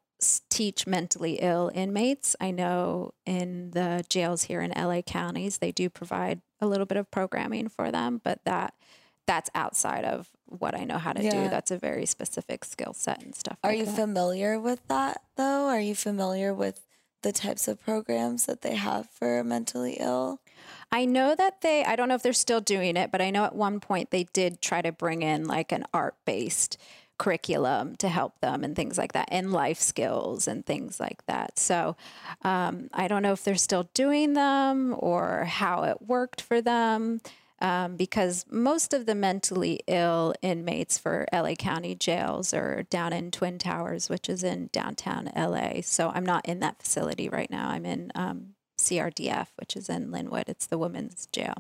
[0.51, 2.37] teach mentally ill inmates.
[2.41, 6.97] I know in the jails here in LA counties, they do provide a little bit
[6.99, 8.75] of programming for them, but that
[9.27, 11.31] that's outside of what I know how to Yeah.
[11.45, 11.49] do.
[11.49, 13.59] That's a very specific skill set and stuff.
[13.63, 13.95] Are like you that.
[13.95, 15.67] familiar with that though?
[15.67, 16.81] Are you familiar with
[17.23, 20.41] the types of programs that they have for mentally ill?
[20.93, 23.45] I know that they, I don't know if they're still doing it, but I know
[23.45, 26.77] at one point they did try to bring in like an art based
[27.17, 31.59] curriculum to help them and things like that, and life skills and things like that.
[31.59, 31.97] So
[32.43, 37.21] um, I don't know if they're still doing them or how it worked for them.
[37.65, 43.31] Um, because most of the mentally ill inmates for LA County jails are down in
[43.31, 45.81] Twin Towers, which is in downtown LA.
[45.81, 47.71] So I'm not in that facility right now.
[47.71, 50.49] I'm in um, CRDF, which is in Lynwood.
[50.49, 51.55] It's the women's jail.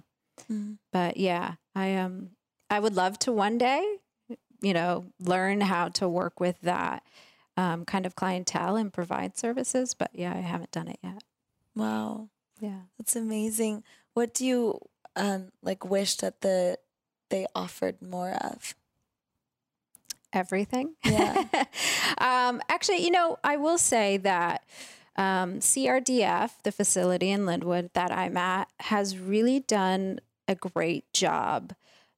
[0.51, 0.77] Mhm.
[0.93, 2.31] But yeah, I um
[2.69, 3.83] I would love to one day,
[4.61, 7.03] you know, learn how to work with that
[7.57, 9.95] um, kind of clientele and provide services.
[9.95, 11.23] But yeah, I haven't done it yet.
[11.75, 12.29] Wow,
[12.61, 12.81] Yeah.
[12.99, 13.85] that's amazing.
[14.13, 14.81] What do you
[15.17, 16.79] um like wish that the
[17.31, 18.75] they offered more of?
[20.35, 20.95] everything.
[21.05, 21.45] Yeah.
[22.19, 24.65] um, actually, you know, I will say that
[25.17, 31.73] um, CRDF, the facility in Lynwood that I'm at, has really done a great job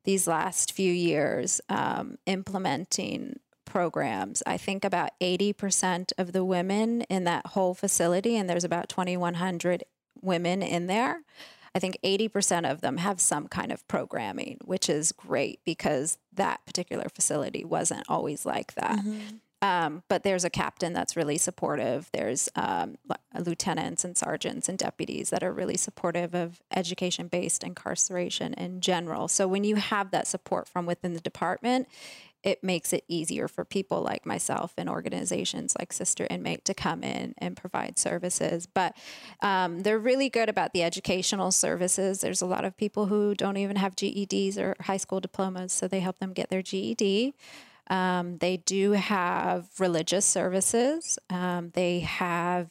[0.04, 4.42] these last few years um, implementing programs.
[4.46, 9.84] I think about 80% of the women in that whole facility, and there's about 2,100
[10.22, 11.22] women in there.
[11.76, 16.64] I think 80% of them have some kind of programming, which is great because that
[16.64, 18.96] particular facility wasn't always like that.
[18.96, 19.36] Mm-hmm.
[19.60, 22.08] Um, but there's a captain that's really supportive.
[22.14, 22.96] There's um,
[23.38, 29.28] lieutenants and sergeants and deputies that are really supportive of education based incarceration in general.
[29.28, 31.88] So when you have that support from within the department,
[32.42, 37.02] it makes it easier for people like myself and organizations like Sister Inmate to come
[37.02, 38.66] in and provide services.
[38.66, 38.96] But
[39.42, 42.20] um, they're really good about the educational services.
[42.20, 45.88] There's a lot of people who don't even have GEDs or high school diplomas, so
[45.88, 47.34] they help them get their GED.
[47.88, 51.18] Um, they do have religious services.
[51.30, 52.70] Um, they have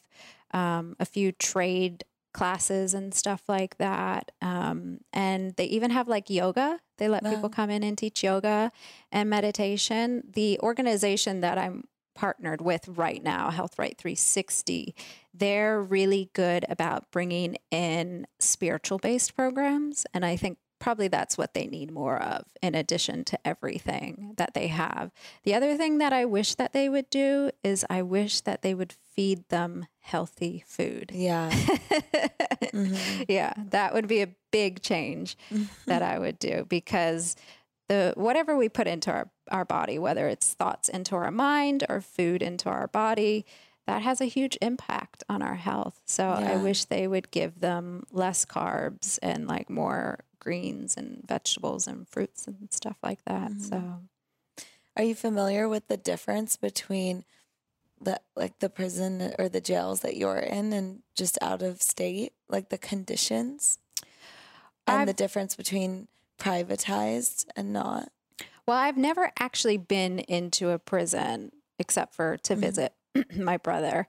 [0.51, 2.03] um, a few trade
[2.36, 4.31] classes and stuff like that.
[4.41, 6.81] Um, and they even have like yoga.
[6.97, 7.31] They let wow.
[7.31, 8.73] people come in and teach yoga
[9.09, 10.21] and meditation.
[10.33, 14.93] The organization that I'm partnered with right now, Health Right 360,
[15.33, 20.05] they're really good about bringing in spiritual based programs.
[20.13, 24.53] And I think probably that's what they need more of in addition to everything that
[24.53, 25.11] they have.
[25.43, 28.73] The other thing that I wish that they would do is I wish that they
[28.73, 31.11] would feed them healthy food.
[31.13, 31.49] Yeah.
[31.51, 33.23] mm-hmm.
[33.30, 35.38] Yeah, that would be a big change
[35.86, 37.36] that I would do because
[37.88, 42.01] the whatever we put into our our body, whether it's thoughts into our mind or
[42.01, 43.45] food into our body,
[43.88, 46.01] that has a huge impact on our health.
[46.05, 46.53] So yeah.
[46.53, 52.07] I wish they would give them less carbs and like more greens and vegetables and
[52.07, 53.51] fruits and stuff like that.
[53.51, 53.59] Mm-hmm.
[53.61, 53.99] So,
[54.95, 57.25] are you familiar with the difference between
[57.99, 62.33] the like the prison or the jails that you're in and just out of state,
[62.47, 63.79] like the conditions
[64.88, 66.07] and I've, the difference between
[66.39, 68.09] privatized and not?
[68.65, 72.61] Well, I've never actually been into a prison except for to mm-hmm.
[72.61, 72.93] visit
[73.36, 74.07] my brother.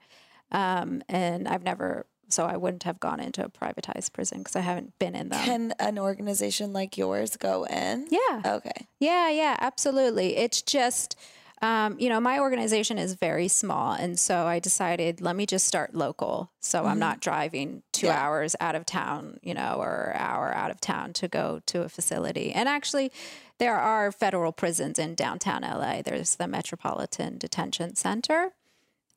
[0.52, 4.60] Um, and I've never so I wouldn't have gone into a privatized prison because I
[4.60, 5.44] haven't been in them.
[5.44, 8.08] Can an organization like yours go in?
[8.10, 8.42] Yeah.
[8.44, 8.88] Okay.
[8.98, 10.36] Yeah, yeah, absolutely.
[10.36, 11.16] It's just,
[11.62, 13.92] um, you know, my organization is very small.
[13.92, 16.50] And so I decided, let me just start local.
[16.60, 16.88] So mm-hmm.
[16.88, 18.20] I'm not driving two yeah.
[18.20, 21.88] hours out of town, you know, or hour out of town to go to a
[21.88, 22.52] facility.
[22.52, 23.12] And actually,
[23.58, 26.02] there are federal prisons in downtown LA.
[26.02, 28.52] There's the Metropolitan Detention Center.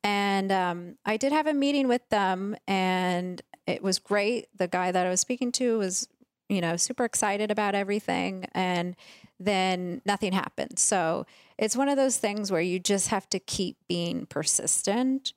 [0.02, 4.48] And um, I did have a meeting with them, and it was great.
[4.56, 6.08] The guy that I was speaking to was,
[6.48, 8.46] you know, super excited about everything.
[8.52, 8.96] And
[9.38, 10.78] then nothing happened.
[10.78, 11.26] So
[11.58, 15.32] it's one of those things where you just have to keep being persistent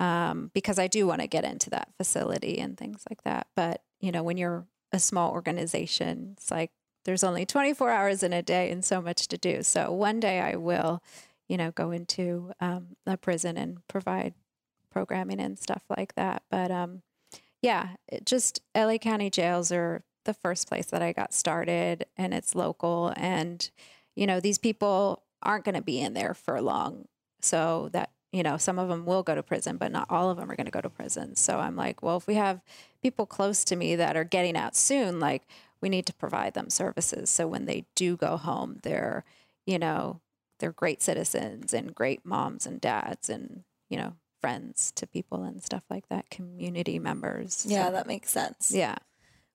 [0.00, 3.46] um, because I do want to get into that facility and things like that.
[3.54, 6.70] But, you know, when you're a small organization, it's like
[7.04, 9.62] there's only 24 hours in a day and so much to do.
[9.62, 11.02] So one day I will
[11.52, 14.32] you know, go into um, a prison and provide
[14.90, 16.42] programming and stuff like that.
[16.50, 17.02] But um,
[17.60, 17.90] yeah,
[18.24, 23.12] just LA County jails are the first place that I got started, and it's local.
[23.18, 23.70] And
[24.16, 27.04] you know, these people aren't going to be in there for long,
[27.42, 30.38] so that you know, some of them will go to prison, but not all of
[30.38, 31.36] them are going to go to prison.
[31.36, 32.62] So I'm like, well, if we have
[33.02, 35.42] people close to me that are getting out soon, like
[35.82, 37.28] we need to provide them services.
[37.28, 39.26] So when they do go home, they're,
[39.66, 40.22] you know,
[40.58, 45.62] they're great citizens and great moms and dads and you know friends to people and
[45.62, 47.64] stuff like that community members.
[47.68, 48.72] Yeah so, that makes sense.
[48.74, 48.96] Yeah.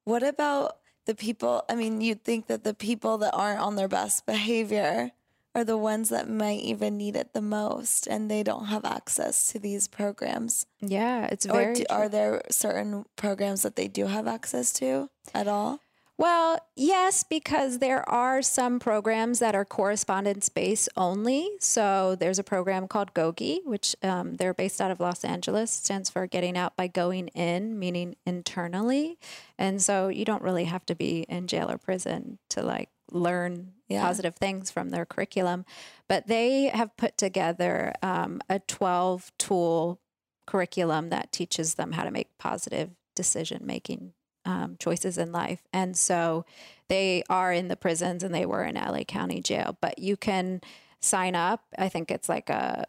[0.05, 0.77] What about
[1.07, 5.09] the people i mean you'd think that the people that aren't on their best behavior
[5.55, 9.47] are the ones that might even need it the most and they don't have access
[9.47, 10.67] to these programs.
[10.81, 15.09] Yeah it's very or do, are there certain programs that they do have access to
[15.33, 15.79] at all
[16.17, 21.51] well, yes, because there are some programs that are correspondence based only.
[21.59, 26.09] So there's a program called GOGI, which um, they're based out of Los Angeles, stands
[26.09, 29.19] for Getting Out by Going In, meaning internally.
[29.59, 33.73] And so you don't really have to be in jail or prison to like learn
[33.87, 34.01] yeah.
[34.01, 35.65] positive things from their curriculum.
[36.07, 39.99] But they have put together um, a 12 tool
[40.47, 44.13] curriculum that teaches them how to make positive decision making
[44.47, 45.61] um, choices in life.
[45.73, 46.45] And so
[46.87, 49.77] they are in the prisons and they were in LA County Jail.
[49.81, 50.61] But you can
[51.01, 51.65] sign up.
[51.77, 52.85] I think it's like a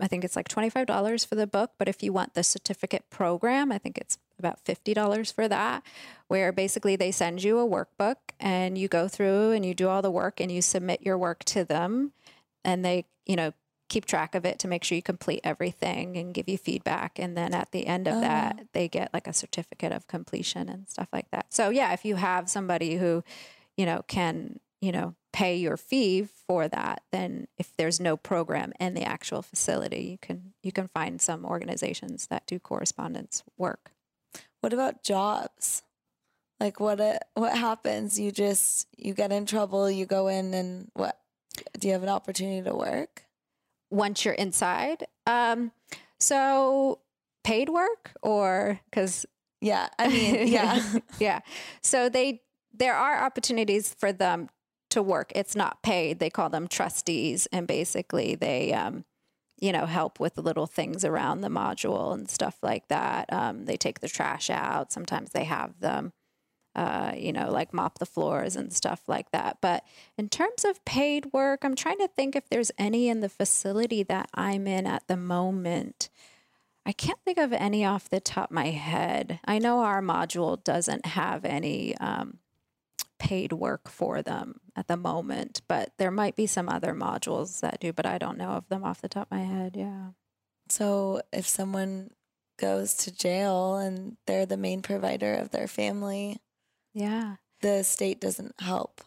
[0.00, 3.70] I think it's like $25 for the book, but if you want the certificate program,
[3.70, 5.84] I think it's about $50 for that,
[6.26, 10.02] where basically they send you a workbook and you go through and you do all
[10.02, 12.12] the work and you submit your work to them
[12.64, 13.52] and they, you know,
[13.88, 17.18] keep track of it to make sure you complete everything and give you feedback.
[17.18, 18.20] And then at the end of oh.
[18.20, 21.46] that, they get like a certificate of completion and stuff like that.
[21.52, 23.22] So yeah, if you have somebody who,
[23.76, 28.70] you know, can you know, pay your fee for that, then if there's no program
[28.78, 33.92] in the actual facility, you can you can find some organizations that do correspondence work.
[34.60, 35.84] What about jobs?
[36.60, 38.20] Like what it, what happens?
[38.20, 41.18] You just you get in trouble, you go in and what
[41.78, 43.24] do you have an opportunity to work?
[43.94, 45.70] Once you're inside, um,
[46.18, 46.98] so
[47.44, 49.26] paid work or because
[49.60, 50.82] Yeah, I mean, yeah.
[51.18, 51.40] yeah.
[51.82, 52.42] So they
[52.76, 54.48] there are opportunities for them
[54.90, 55.30] to work.
[55.34, 56.18] It's not paid.
[56.18, 59.04] They call them trustees, and basically they, um,
[59.60, 63.32] you know, help with the little things around the module and stuff like that.
[63.32, 64.92] Um, they take the trash out.
[64.92, 66.12] Sometimes they have them,
[66.74, 69.58] uh, you know, like mop the floors and stuff like that.
[69.60, 69.84] But
[70.18, 74.02] in terms of paid work, I'm trying to think if there's any in the facility
[74.04, 76.08] that I'm in at the moment.
[76.86, 79.40] I can't think of any off the top of my head.
[79.46, 82.38] I know our module doesn't have any um,
[83.18, 87.80] paid work for them at the moment, but there might be some other modules that
[87.80, 89.76] do, but I don't know of them off the top of my head.
[89.76, 90.08] Yeah.
[90.68, 92.10] So if someone
[92.58, 96.38] goes to jail and they're the main provider of their family,
[96.94, 97.36] Yeah.
[97.60, 99.00] the state doesn't help.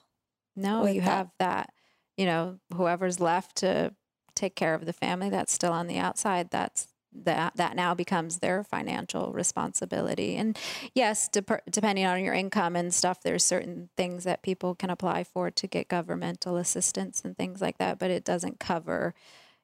[0.56, 1.74] No, you that- have that,
[2.18, 3.96] you know, whoever's left to
[4.36, 8.40] take care of the family that's still on the outside, that's that that now becomes
[8.40, 10.36] their financial responsibility.
[10.36, 10.58] And
[10.94, 15.24] yes, dep- depending on your income and stuff, there's certain things that people can apply
[15.24, 19.16] for to get governmental assistance and things like that, but it doesn't cover,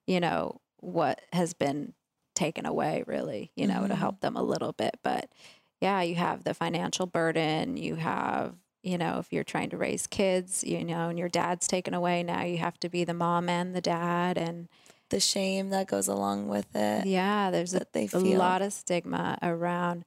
[0.08, 1.94] you know, what has been
[2.36, 3.98] taken away really, you know, to Mhm.
[3.98, 5.30] help them a little bit, but
[5.84, 10.08] yeah, you have the financial burden, you have you know, if you're trying to raise
[10.08, 13.48] kids, you know, and your dad's taken away, now you have to be the mom
[13.48, 14.38] and the dad.
[14.38, 14.68] And
[15.10, 20.04] The shame that goes along with it yeah, there's a, a lot of stigma around,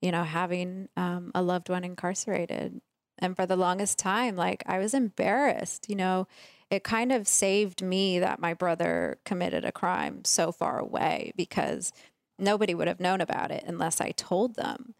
[0.00, 2.80] you know, having um, a loved one incarcerated.
[3.18, 6.26] And for the longest time, like I was embarrassed, you know,
[6.70, 11.92] it kind of saved me that my brother committed a crime so far away because
[12.38, 14.94] nobody would have known about it unless I told them.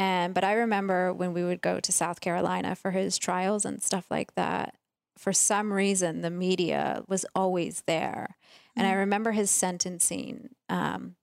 [0.00, 3.82] And but I remember when we would go to South Carolina for his trials and
[3.82, 4.74] stuff like that,
[5.18, 8.36] for some reason the media was always there.
[8.74, 8.98] And I Mm.
[8.98, 10.50] remember his sentencing.
[10.70, 11.16] Um,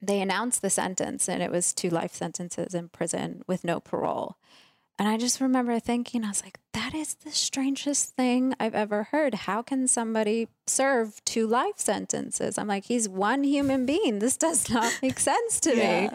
[0.00, 4.36] they announced the sentence, and it was two life sentences in prison with no parole.
[4.98, 9.04] And I just remember thinking, I was like, that is the strangest thing I've ever
[9.04, 9.34] heard.
[9.34, 12.56] How can somebody serve two life sentences?
[12.56, 14.20] I'm like, he's one human being.
[14.20, 16.00] This does not make sense to Yeah.
[16.02, 16.10] me.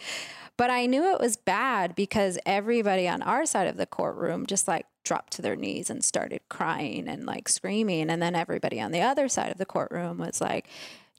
[0.58, 4.68] But I knew it was bad because everybody on our side of the courtroom just
[4.68, 8.10] like dropped to their knees and started crying and like screaming.
[8.10, 10.68] And then everybody on the other side of the courtroom was like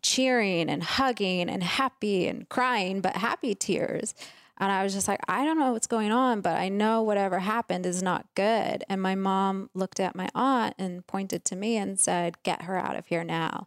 [0.02, 4.14] cheering and hugging and happy and crying, but happy tears.
[4.58, 7.40] And I was just like, I don't know what's going on, but I know whatever
[7.40, 8.84] happened is not good.
[8.88, 12.76] And my mom looked at my aunt and pointed to me and said, Get her
[12.76, 13.66] out of here now.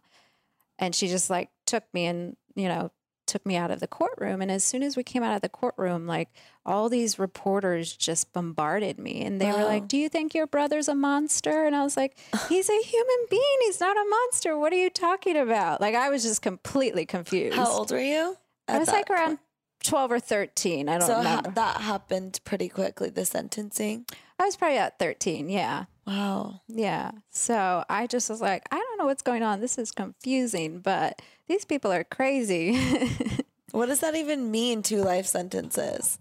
[0.78, 2.92] And she just like took me and, you know,
[3.26, 4.40] took me out of the courtroom.
[4.40, 6.28] And as soon as we came out of the courtroom, like
[6.64, 10.88] all these reporters just bombarded me and they were like, Do you think your brother's
[10.88, 11.64] a monster?
[11.64, 12.16] And I was like,
[12.48, 13.56] He's a human being.
[13.62, 14.58] He's not a monster.
[14.58, 15.80] What are you talking about?
[15.80, 17.56] Like I was just completely confused.
[17.56, 18.36] How old were you?
[18.68, 19.40] I was like around point?
[19.84, 20.88] 12 or 13.
[20.88, 21.50] I don't So ha- remember.
[21.52, 23.10] that happened pretty quickly.
[23.10, 24.06] The sentencing.
[24.38, 25.48] I was probably at 13.
[25.48, 25.84] Yeah.
[26.06, 26.60] Wow.
[26.68, 27.10] Yeah.
[27.30, 29.60] So I just was like, I don't know what's going on.
[29.60, 32.78] This is confusing, but these people are crazy.
[33.76, 34.82] What does that even mean?
[34.82, 36.18] Two life sentences.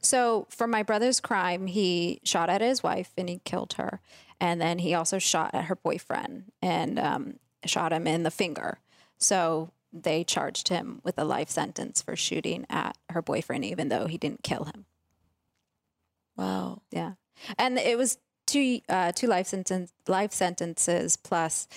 [0.00, 4.00] so for my brother's crime, he shot at his wife and he killed her.
[4.38, 8.78] And then he also shot at her boyfriend and um, shot him in the finger.
[9.18, 14.06] So they charged him with a life sentence for shooting at her boyfriend, even though
[14.06, 14.84] he didn't kill him.
[16.36, 16.82] Wow.
[16.92, 17.14] Yeah,
[17.58, 18.18] and it was
[18.56, 21.68] two uh, two life sentence life sentences plus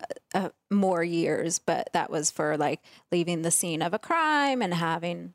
[0.00, 0.04] uh,
[0.34, 2.80] uh, more years, but that was for like
[3.12, 5.34] leaving the scene of a crime and having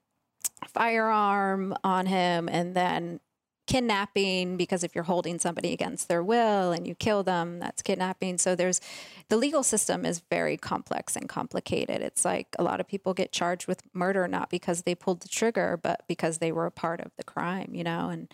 [0.61, 3.19] a firearm on him, and then
[3.67, 8.37] kidnapping because if you're holding somebody against their will and you kill them that's kidnapping.
[8.37, 8.81] So there's
[9.29, 12.01] the legal system is very complex and complicated.
[12.01, 15.29] It's like a lot of people get charged with murder not because they pulled the
[15.29, 18.33] trigger but because they were a part of the crime you know and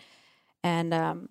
[0.64, 1.28] and um,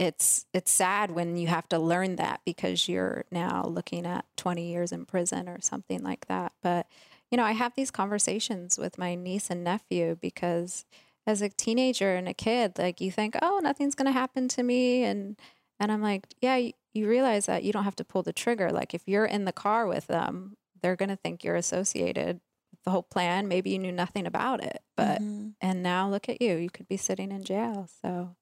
[0.00, 4.66] it's it's sad when you have to learn that because you're now looking at 20
[4.72, 6.52] years in prison or something like that.
[6.62, 6.86] But
[7.30, 10.84] you know i have these conversations with my niece and nephew because
[11.28, 14.64] as a teenager and a kid like you think oh nothing's going to happen to
[14.64, 15.36] me and
[15.78, 18.70] and i'm like yeah you, you realize that you don't have to pull the trigger.
[18.72, 22.40] Like if you're in the car with them they're going to think you're associated
[22.72, 23.46] with the whole plan.
[23.46, 25.54] Maybe you knew nothing about it but Mhm.
[25.60, 26.56] and now look at you.
[26.56, 27.86] You could be sitting in jail.
[28.02, 28.34] So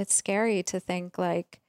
[0.00, 1.60] it's scary to think like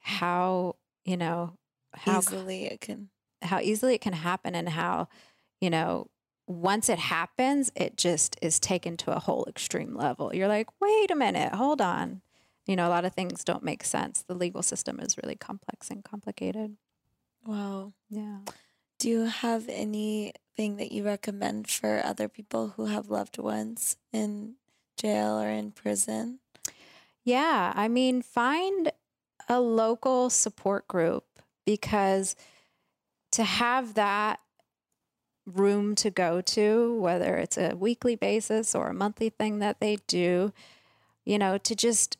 [0.00, 1.56] how you know,
[1.94, 3.08] how easily it can.
[3.42, 5.08] how easily it can happen and how,
[5.60, 6.08] you know,
[6.46, 10.34] once it happens, it just is taken to a whole extreme level.
[10.34, 12.22] You're like, wait a minute, hold on.
[12.66, 14.22] You know, a lot of things don't make sense.
[14.22, 16.76] The legal system is really complex and complicated.
[17.44, 17.94] Wow.
[18.08, 18.40] Yeah.
[18.98, 24.56] Do you have anything that you recommend for other people who have loved ones in
[24.96, 26.40] jail or in prison?
[27.24, 27.72] Yeah.
[27.74, 28.90] I mean, find
[29.48, 31.24] a local support group
[31.66, 32.36] because
[33.32, 34.40] to have that
[35.46, 39.98] room to go to, whether it's a weekly basis or a monthly thing that they
[40.06, 40.52] do,
[41.24, 42.16] you know, to just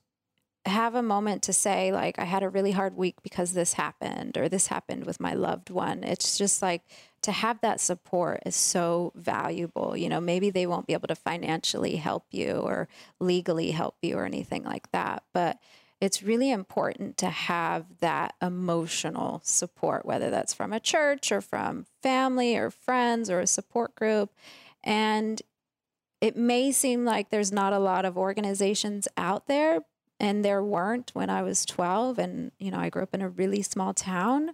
[0.67, 4.37] have a moment to say, like, I had a really hard week because this happened
[4.37, 6.05] or this happened with my loved one.
[6.05, 6.83] It's just like
[7.23, 9.97] to have that support is so valuable.
[9.97, 14.16] You know, maybe they won't be able to financially help you or legally help you
[14.16, 15.59] or anything like that, but
[16.01, 21.85] it's really important to have that emotional support, whether that's from a church or from
[22.03, 24.33] family or friends or a support group.
[24.83, 25.43] And
[26.23, 29.81] it may seem like there's not a lot of organizations out there,
[30.18, 32.18] and there weren't when I was 12.
[32.18, 34.53] And, you know, I grew up in a really small town.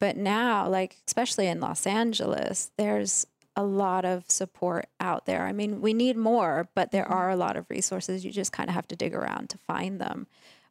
[0.00, 3.26] But now, like, especially in Los Angeles, there's
[3.56, 5.46] a lot of support out there.
[5.46, 8.24] I mean, we need more, but there are a lot of resources.
[8.24, 10.26] You just kind of have to dig around to find them.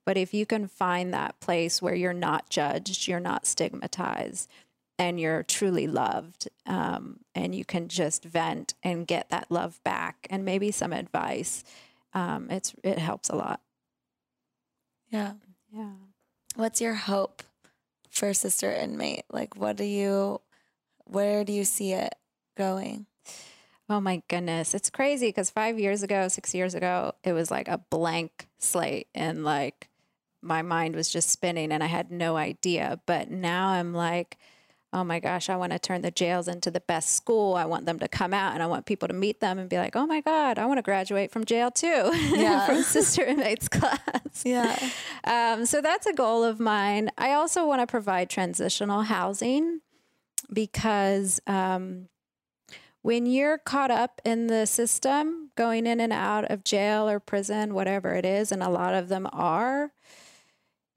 [0.05, 4.49] But if you can find that place where you're not judged, you're not stigmatized,
[4.99, 10.27] and you're truly loved, um, and you can just vent and get that love back
[10.29, 11.63] and maybe some advice,
[12.13, 13.61] um, it's it helps a lot.
[15.09, 15.33] Yeah.
[15.71, 15.93] Yeah.
[16.55, 17.43] What's your hope
[18.13, 19.25] for Sister Inmate?
[19.31, 20.41] Like, what do you,
[21.05, 22.15] where do you see it
[22.57, 23.05] going?
[23.89, 24.73] Oh my goodness.
[24.73, 29.07] It's crazy because five years ago, six years ago, it was like a blank slate
[29.13, 29.89] and like
[30.41, 32.99] my mind was just spinning and I had no idea.
[33.05, 34.37] But now I'm like,
[34.93, 37.55] oh my gosh, I want to turn the jails into the best school.
[37.55, 39.77] I want them to come out and I want people to meet them and be
[39.77, 42.11] like, oh my God, I want to graduate from jail too.
[42.33, 42.65] Yeah.
[42.65, 44.43] from Sister Inmates class.
[44.43, 44.77] Yeah.
[45.23, 47.09] Um, so that's a goal of mine.
[47.17, 49.81] I also want to provide transitional housing
[50.51, 52.09] because um,
[53.01, 57.73] when you're caught up in the system, going in and out of jail or prison,
[57.73, 59.91] whatever it is, and a lot of them are,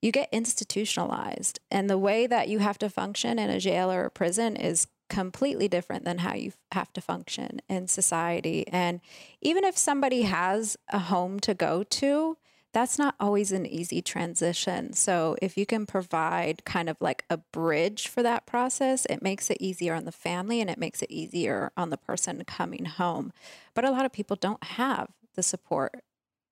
[0.06, 1.58] you get institutionalized.
[1.68, 4.86] And the way that you have to function in a jail or a prison is
[5.10, 8.66] completely different than how you have to function in society.
[8.68, 9.00] And
[9.42, 12.36] even if somebody has a home to go to,
[12.72, 14.92] that's not always an easy transition.
[14.92, 19.48] So, if you can provide kind of like a bridge for that process, it makes
[19.48, 23.32] it easier on the family and it makes it easier on the person coming home.
[23.74, 26.02] But a lot of people don't have the support,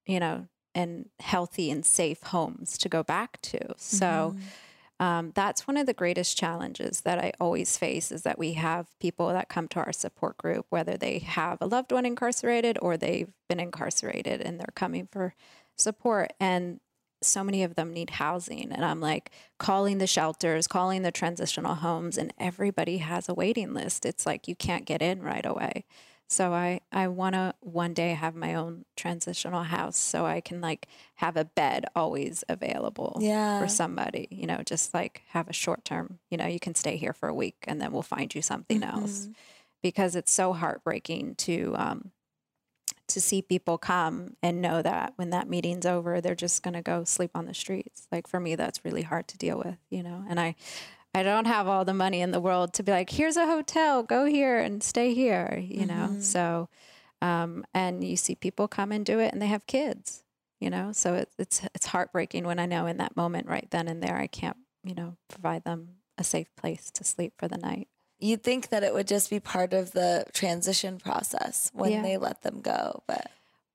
[0.07, 3.75] you know, and healthy and safe homes to go back to.
[3.77, 4.37] So,
[5.01, 8.87] um, that's one of the greatest challenges that I always face is that we have
[9.01, 12.97] people that come to our support group, whether they have a loved one incarcerated or
[12.97, 15.35] they've been incarcerated and they're coming for
[15.77, 16.33] support.
[16.39, 16.79] And
[17.22, 18.70] so many of them need housing.
[18.70, 23.75] And I'm like calling the shelters, calling the transitional homes, and everybody has a waiting
[23.75, 24.07] list.
[24.07, 25.87] It's like you can't get in right away.
[26.29, 30.61] So I, I want to one day have my own transitional house so I can
[30.61, 33.59] like have a bed always available Yeah.
[33.59, 36.97] for somebody, you know, just like have a short term, you know, you can stay
[36.97, 39.35] here for a week and then we'll find you something else Mhm.
[39.83, 42.12] because it's so heartbreaking to, um,
[43.09, 46.83] to see people come and know that when that meeting's over, they're just going to
[46.83, 48.09] go sleep on the streets.
[48.11, 50.57] Like for me, that's really hard to deal with, you know, and I,
[51.14, 54.02] I don't have all the money in the world to be like, here's a hotel,
[54.02, 56.08] go here and stay here, you know?
[56.10, 56.22] Mhm.
[56.22, 56.68] So,
[57.22, 60.24] um, and you see people come and do it and they have kids,
[60.60, 60.92] you know?
[60.92, 64.16] So it's, it's, it's heartbreaking when I know in that moment right then and there,
[64.16, 67.88] I can't, you know, provide them a safe place to sleep for the night.
[68.18, 72.02] You'd think that it would just be part of the transition process when Yeah.
[72.02, 73.30] they let them go, but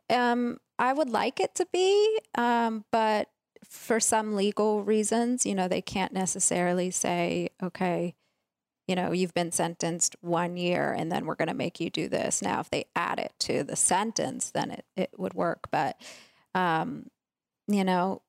[0.10, 3.30] Um, I would like it to be, um, but
[3.70, 8.16] for some legal reasons, you know, they can't necessarily say, okay,
[8.88, 12.10] you know, you've been sentenced one year and then we're going to make you do
[12.10, 12.42] this.
[12.42, 15.68] Now, if they add it to the sentence, then it, it would work.
[15.70, 16.02] But,
[16.56, 17.12] um,
[17.68, 18.24] you know,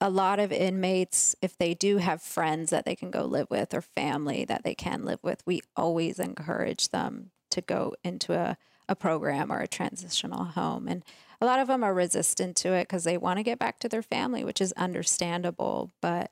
[0.00, 3.74] a lot of inmates, if they do have friends that they can go live with
[3.74, 8.56] or family that they can live with, we always encourage them to go into a,
[8.88, 10.88] a program or a transitional home.
[10.88, 11.04] And
[11.40, 13.88] a lot of them are resistant to it because they want to get back to
[13.88, 15.90] their family, which is understandable.
[16.00, 16.30] But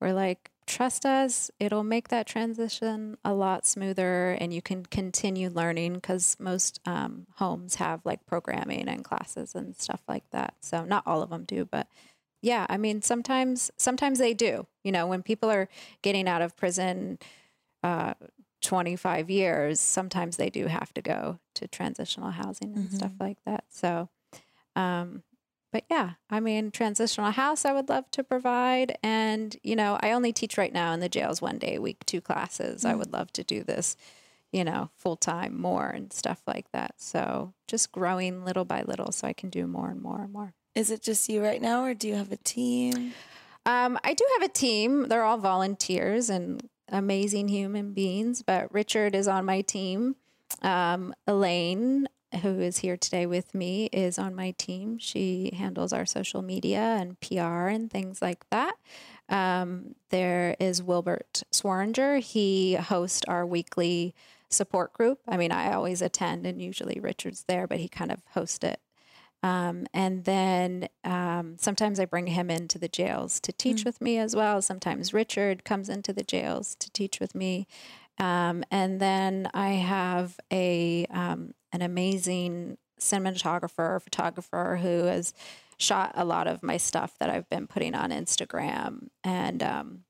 [0.00, 5.50] we're like, trust us, it'll make that transition a lot smoother and you can continue
[5.50, 10.54] learning because most um, homes have like programming and classes and stuff like that.
[10.60, 11.86] So, not all of them do, but
[12.42, 14.66] yeah, I mean, sometimes sometimes they do.
[14.82, 15.68] You know, when people are
[16.02, 17.18] getting out of prison,
[17.82, 18.14] uh,
[18.62, 22.96] 25 years, sometimes they do have to go to transitional housing and mm-hmm.
[22.96, 23.64] stuff like that.
[23.70, 24.08] So,
[24.76, 25.22] um,
[25.72, 28.98] but yeah, I mean, transitional house I would love to provide.
[29.02, 32.04] And, you know, I only teach right now in the jails one day a week,
[32.06, 32.82] two classes.
[32.82, 32.90] Mm-hmm.
[32.90, 33.96] I would love to do this,
[34.52, 36.94] you know, full time more and stuff like that.
[36.98, 40.54] So just growing little by little so I can do more and more and more.
[40.74, 43.12] Is it just you right now or do you have a team?
[43.66, 45.08] Um, I do have a team.
[45.08, 50.16] They're all volunteers and amazing human beings, but Richard is on my team.
[50.62, 52.08] Um, Elaine,
[52.42, 54.98] who is here today with me, is on my team.
[54.98, 58.74] She handles our social media and PR and things like that.
[59.28, 62.20] Um, there is Wilbert Swaringer.
[62.20, 64.14] He hosts our weekly
[64.48, 65.20] support group.
[65.28, 68.80] I mean, I always attend, and usually Richard's there, but he kind of hosts it
[69.42, 73.84] um, and then um, sometimes I bring him into the jails to teach mm.
[73.86, 74.60] with me as well.
[74.60, 77.66] Sometimes Richard comes into the jails to teach with me.
[78.18, 85.32] Um, and then I have a um, an amazing cinematographer, photographer who has
[85.78, 90.04] shot a lot of my stuff that I've been putting on Instagram and um,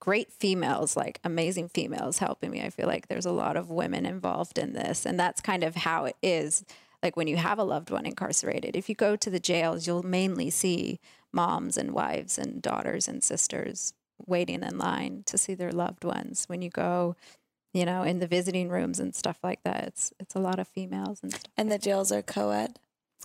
[0.00, 2.62] great females, like amazing females helping me.
[2.62, 5.76] I feel like there's a lot of women involved in this, and that's kind of
[5.76, 6.64] how it is
[7.02, 8.74] like when you have a loved one incarcerated.
[8.74, 10.98] If you go to the jails, you'll mainly see
[11.32, 13.92] moms and wives and daughters and sisters
[14.26, 16.44] waiting in line to see their loved ones.
[16.48, 17.14] When you go,
[17.78, 20.66] you know, in the visiting rooms and stuff like that, it's it's a lot of
[20.66, 21.52] females and stuff.
[21.56, 22.78] And the jails are co-ed?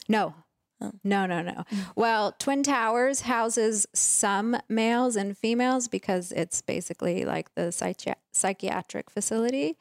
[0.07, 0.35] No.
[0.79, 0.91] Oh.
[1.03, 1.63] No, no, no.
[1.95, 9.09] Well, Twin Towers houses some males and females because it's basically like the psychi- psychiatric
[9.09, 9.77] facility.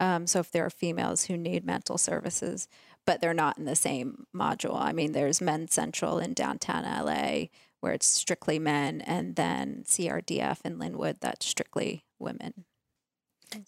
[0.00, 2.68] Um, so if there are females who need mental services,
[3.04, 4.80] but they're not in the same module.
[4.80, 7.46] I mean, there's Men's Central in downtown LA
[7.80, 12.64] where it's strictly men, and then CRDF in Lynwood that's strictly women.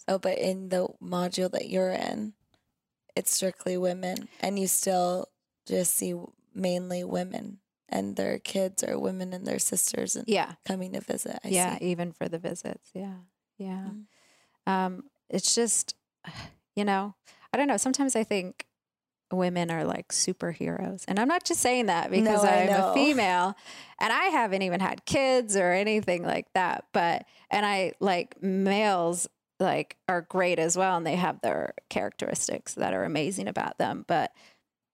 [0.08, 2.34] Oh, but in the module that you're in,
[3.14, 5.28] it's strictly women, and you still
[5.66, 6.14] just see
[6.54, 7.58] mainly women
[7.88, 11.78] and their kids or women and their sisters and yeah coming to visit I yeah
[11.78, 11.84] see.
[11.84, 13.14] even for the visits yeah
[13.58, 14.72] yeah mm-hmm.
[14.72, 15.94] um it's just
[16.74, 17.14] you know
[17.52, 18.66] i don't know sometimes i think
[19.32, 21.04] women are like superheroes.
[21.08, 23.56] And I'm not just saying that because no, I'm a female
[24.00, 26.84] and I haven't even had kids or anything like that.
[26.92, 29.28] But, and I like males
[29.58, 30.96] like are great as well.
[30.96, 34.04] And they have their characteristics that are amazing about them.
[34.06, 34.32] But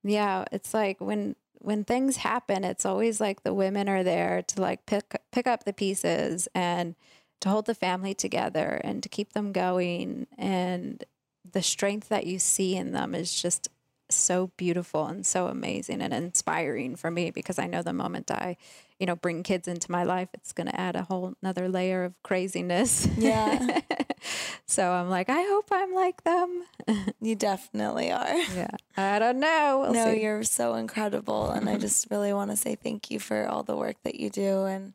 [0.02, 4.60] yeah, it's like when, when things happen, it's always like the women are there to
[4.60, 6.94] like pick, pick up the pieces and
[7.40, 10.26] to hold the family together and to keep them going.
[10.38, 11.04] And
[11.50, 13.68] the strength that you see in them is just
[14.14, 18.56] so beautiful and so amazing and inspiring for me because I know the moment I,
[18.98, 22.04] you know, bring kids into my life, it's going to add a whole another layer
[22.04, 23.08] of craziness.
[23.16, 23.80] Yeah.
[24.66, 26.64] so I'm like, I hope I'm like them.
[27.20, 28.36] you definitely are.
[28.36, 28.70] Yeah.
[28.96, 29.80] I don't know.
[29.82, 30.22] We'll no, see.
[30.22, 31.50] you're so incredible.
[31.50, 34.30] And I just really want to say thank you for all the work that you
[34.30, 34.94] do and,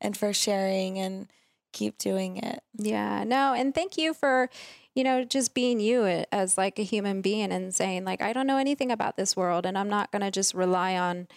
[0.00, 1.28] and for sharing and
[1.72, 2.62] keep doing it.
[2.76, 3.24] Yeah.
[3.24, 3.54] No.
[3.54, 4.48] And thank you for,
[4.96, 8.46] you know, just being you as like a human being and saying, like, I don't
[8.46, 11.28] know anything about this world and I'm not going to just rely on,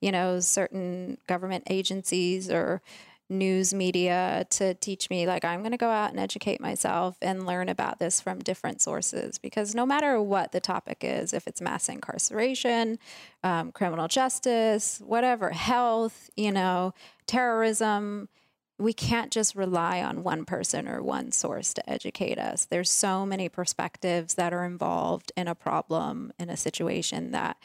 [0.00, 2.80] you know, certain government agencies or
[3.28, 5.26] news media to teach me.
[5.26, 8.80] Like, I'm going to go out and educate myself and learn about this from different
[8.80, 13.00] sources because no matter what the topic is, if it's mass incarceration,
[13.42, 16.94] um, criminal justice, whatever, health, you know,
[17.26, 18.28] terrorism,
[18.78, 22.64] we can't just rely on one person or one source to educate us.
[22.64, 27.56] There's so many perspectives that are involved in a problem, in a situation that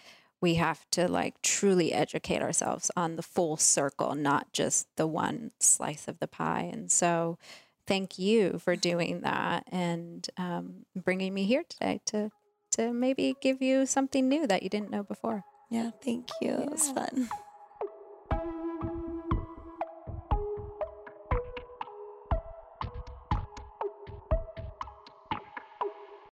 [0.42, 5.52] we have to like truly educate ourselves on the full circle, not just the one
[5.60, 6.70] slice of the pie.
[6.72, 7.38] And so,
[7.86, 12.32] thank you for doing that and um, bringing me here today to
[12.72, 15.44] to maybe give you something new that you didn't know before.
[15.70, 16.50] Yeah, thank you.
[16.50, 16.62] Yeah.
[16.62, 17.30] It was fun.